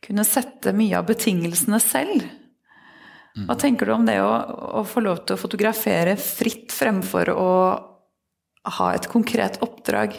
[0.04, 2.28] kunne sette mye av betingelsene selv.
[3.46, 4.30] Hva tenker du om det å,
[4.80, 7.50] å, få lov til å fotografere fritt fremfor å
[8.80, 10.16] ha et konkret oppdrag?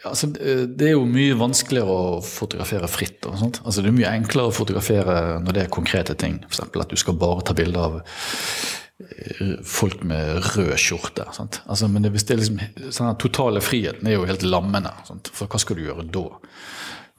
[0.00, 3.28] Ja, altså, det er jo mye vanskeligere å fotografere fritt.
[3.28, 6.40] Altså, det er mye enklere å fotografere når det er konkrete ting.
[6.48, 6.64] F.eks.
[6.66, 11.28] at du skal bare ta bilde av eh, folk med rød skjorte.
[11.30, 14.94] Altså, men det, det liksom, sånn totale friheten er jo helt lammende.
[15.08, 15.30] Sant?
[15.36, 16.26] For hva skal du gjøre da?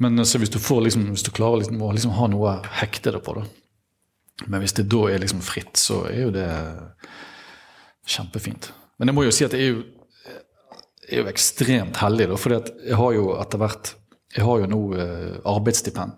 [0.02, 2.76] Men så hvis, du får, liksom, hvis, du klarer liksom, å liksom, ha noe å
[2.80, 3.44] hekte det på, da.
[4.50, 6.48] Men hvis det da er liksom fritt, så er jo det
[8.10, 8.72] kjempefint.
[8.98, 9.84] Men jeg må jo si at jeg er jo,
[11.06, 13.98] jeg er jo ekstremt heldig, da, for jeg har jo etter hvert
[14.32, 16.14] Jeg har jo nå eh, arbeidsstipend.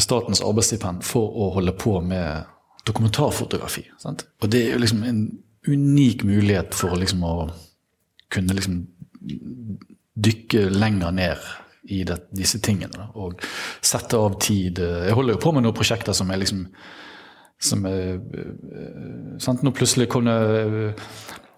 [0.00, 2.46] Statens arbeidsstipend for å holde på med
[2.88, 3.82] dokumentarfotografi.
[4.00, 4.24] Sant?
[4.40, 5.18] Og det er jo liksom en
[5.68, 7.34] unik mulighet for liksom å
[8.32, 8.78] kunne liksom
[10.16, 11.44] dykke lenger ned
[11.92, 12.92] i det, disse tingene.
[12.96, 13.40] Da, og
[13.84, 14.80] sette av tid.
[14.80, 16.68] Jeg holder jo på med noen prosjekter som er liksom
[17.64, 19.62] som er, eh, sant?
[19.62, 21.04] Nå plutselig kom det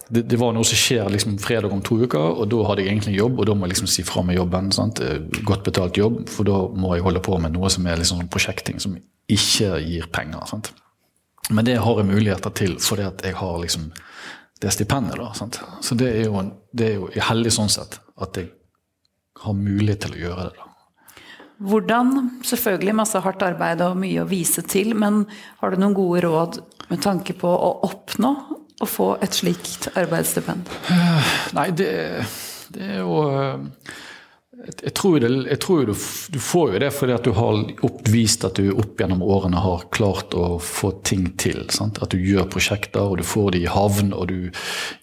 [0.08, 2.92] det, det, var noe som skjer liksom fredag om to uker, og da hadde jeg
[2.92, 3.40] egentlig jobb.
[3.40, 4.70] Og da må jeg liksom si fra med jobben.
[4.74, 5.00] Sant?
[5.02, 8.22] Eh, godt betalt jobb, for da må jeg holde på med noe som er liksom
[8.30, 8.94] prosjekting som
[9.26, 10.44] ikke gir penger.
[10.46, 10.70] Sant?
[11.50, 13.90] Men det har jeg muligheter til fordi at jeg har liksom
[14.62, 15.18] det stipendet.
[15.18, 15.58] da, sant?
[15.82, 18.52] Så det er, jo, det er jo heldig sånn sett at jeg
[19.42, 20.54] har mulighet til å gjøre det.
[20.56, 20.66] da.
[21.56, 25.22] Hvordan, selvfølgelig masse hardt arbeid og mye å vise til, men
[25.62, 26.58] har du noen gode råd
[26.90, 28.32] med tanke på å oppnå
[28.76, 30.68] å få et slikt arbeidsstipend?
[31.56, 31.88] Nei, det,
[32.76, 33.22] det er jo
[34.66, 35.92] jeg tror, det, jeg tror du,
[36.32, 39.84] du, får jo det fordi at du har oppvist at du opp gjennom årene har
[39.94, 41.66] klart å få ting til.
[41.72, 42.00] Sant?
[42.02, 44.50] At du gjør prosjekter, og du får det i havn, og du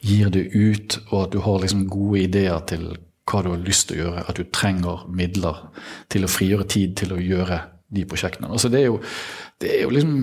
[0.01, 0.97] gir det ut.
[1.11, 2.89] Og at du har liksom gode ideer til
[3.29, 4.25] hva du har lyst til å gjøre.
[4.29, 5.61] At du trenger midler
[6.11, 7.61] til å frigjøre tid til å gjøre
[7.93, 8.49] de prosjektene.
[8.51, 8.99] Altså det, er jo,
[9.61, 10.17] det, er jo liksom,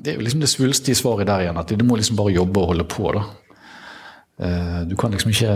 [0.00, 1.60] det er jo liksom det svulstige svaret der igjen.
[1.60, 3.12] At du må liksom bare jobbe og holde på.
[3.16, 3.24] da.
[4.40, 5.54] Eh, du kan liksom ikke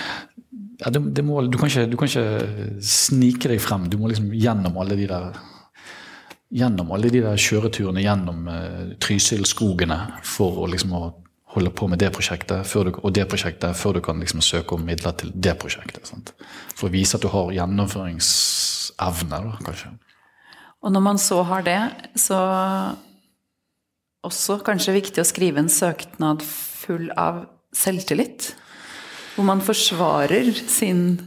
[0.82, 3.86] ja, det, det må, du, kan ikke, du, kan ikke, snike deg frem.
[3.90, 5.36] Du må liksom gjennom alle de der
[6.56, 11.00] gjennom alle de der kjøreturene gjennom uh, Trysilskogene for å liksom å
[11.56, 14.84] holde på med det prosjektet du, og det prosjektet før du kan liksom søke om
[14.86, 16.04] midler til det prosjektet.
[16.08, 16.34] Sant?
[16.76, 19.96] For å vise at du har gjennomføringsevne, da, kanskje.
[20.84, 21.80] Og når man så har det,
[22.20, 22.38] så
[24.26, 27.44] også kanskje viktig å skrive en søknad full av
[27.76, 28.52] selvtillit?
[29.36, 31.18] Hvor man forsvarer sin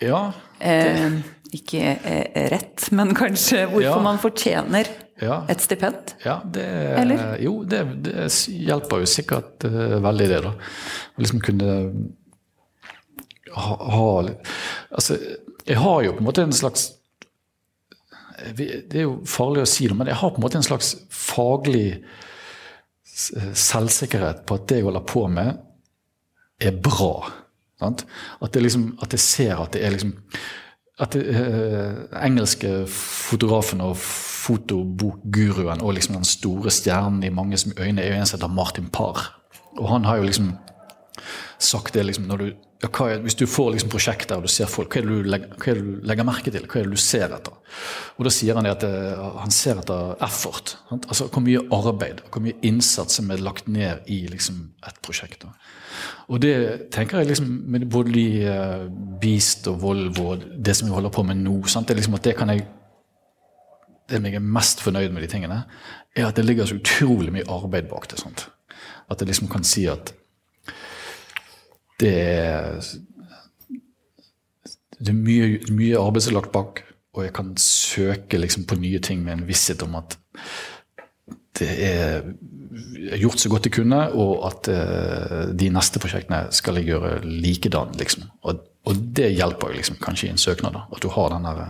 [0.00, 0.30] ja,
[0.60, 1.18] eh,
[1.52, 4.04] Ikke eh, rett, men kanskje hvorfor ja.
[4.04, 4.88] man fortjener
[5.20, 5.40] ja.
[5.50, 6.14] et stipend?
[6.24, 6.66] Ja, det,
[7.00, 7.36] Eller?
[7.42, 10.54] Jo, det, det, hjelper jo sikkert uh, veldig, det, da.
[10.54, 11.74] Å liksom kunne
[13.56, 14.06] ha, ha
[14.94, 15.18] Altså,
[15.64, 16.92] jeg har jo på en måte en slags
[18.56, 20.94] Det er jo farlig å si det, men jeg har på en måte en slags
[21.10, 22.00] faglig
[23.18, 25.56] selvsikkerhet på at det jeg holder på med,
[26.62, 27.26] er bra.
[27.82, 28.04] Sant?
[28.38, 30.12] At, det liksom, at jeg ser at det er liksom
[31.02, 33.98] at det, uh, engelske fotografen og
[34.48, 38.88] fotobokguruen og liksom den store stjernen i manges øyne er jo en som heter Martin
[38.92, 39.28] Parr.
[39.78, 40.56] Og han har jo liksom
[41.58, 42.48] sagt det liksom når du,
[42.82, 45.54] ja, er, Hvis du får liksom prosjekter og du ser folk, hva er, du legger,
[45.58, 46.66] hva er det du legger merke til?
[46.66, 47.56] Hva er det du ser etter?
[48.16, 50.76] Og da sier han at eh, han ser etter effort.
[50.90, 51.08] Sant?
[51.10, 55.42] Altså Hvor mye arbeid hvor mye innsats som er lagt ned i liksom et prosjekt.
[55.42, 55.52] Da.
[56.30, 56.54] Og det
[56.94, 58.26] tenker jeg liksom med både de
[59.20, 61.88] Beast og Volvo og det som vi holder på med nå sant?
[61.88, 62.66] Det er liksom at det kan jeg
[64.08, 65.62] Det jeg er mest fornøyd med de tingene,
[66.16, 68.20] er at det ligger så utrolig mye arbeid bak det.
[68.22, 68.48] Sant?
[69.08, 70.14] At jeg liksom kan si at
[72.00, 72.80] det er
[74.98, 76.82] det er mye, mye arbeid som er lagt bak,
[77.14, 80.18] og jeg kan søke liksom på nye ting med en visshet om at
[81.58, 82.26] det er
[83.18, 87.94] gjort så godt jeg kunne, og at uh, de neste prosjektene skal jeg gjøre likedan.
[87.98, 88.28] Liksom.
[88.46, 90.76] Og, og, det hjelper liksom, kanskje i en søknad.
[90.76, 91.64] Da, at du har den der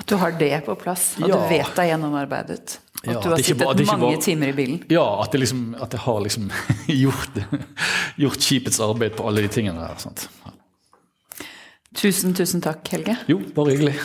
[0.00, 1.36] At du har det på plass, og ja.
[1.36, 2.78] du vet deg gjennomarbeidet.
[3.00, 4.78] At ja, du har sittet bare, mange bare, timer i bilen.
[4.92, 6.50] Ja, at, det liksom, at jeg har liksom
[7.02, 7.40] gjort,
[8.20, 10.00] gjort skipets arbeid på alle de tingene der.
[10.00, 10.26] Sant?
[11.96, 13.16] Tusen, tusen takk, Helge.
[13.28, 13.98] Jo, bare hyggelig.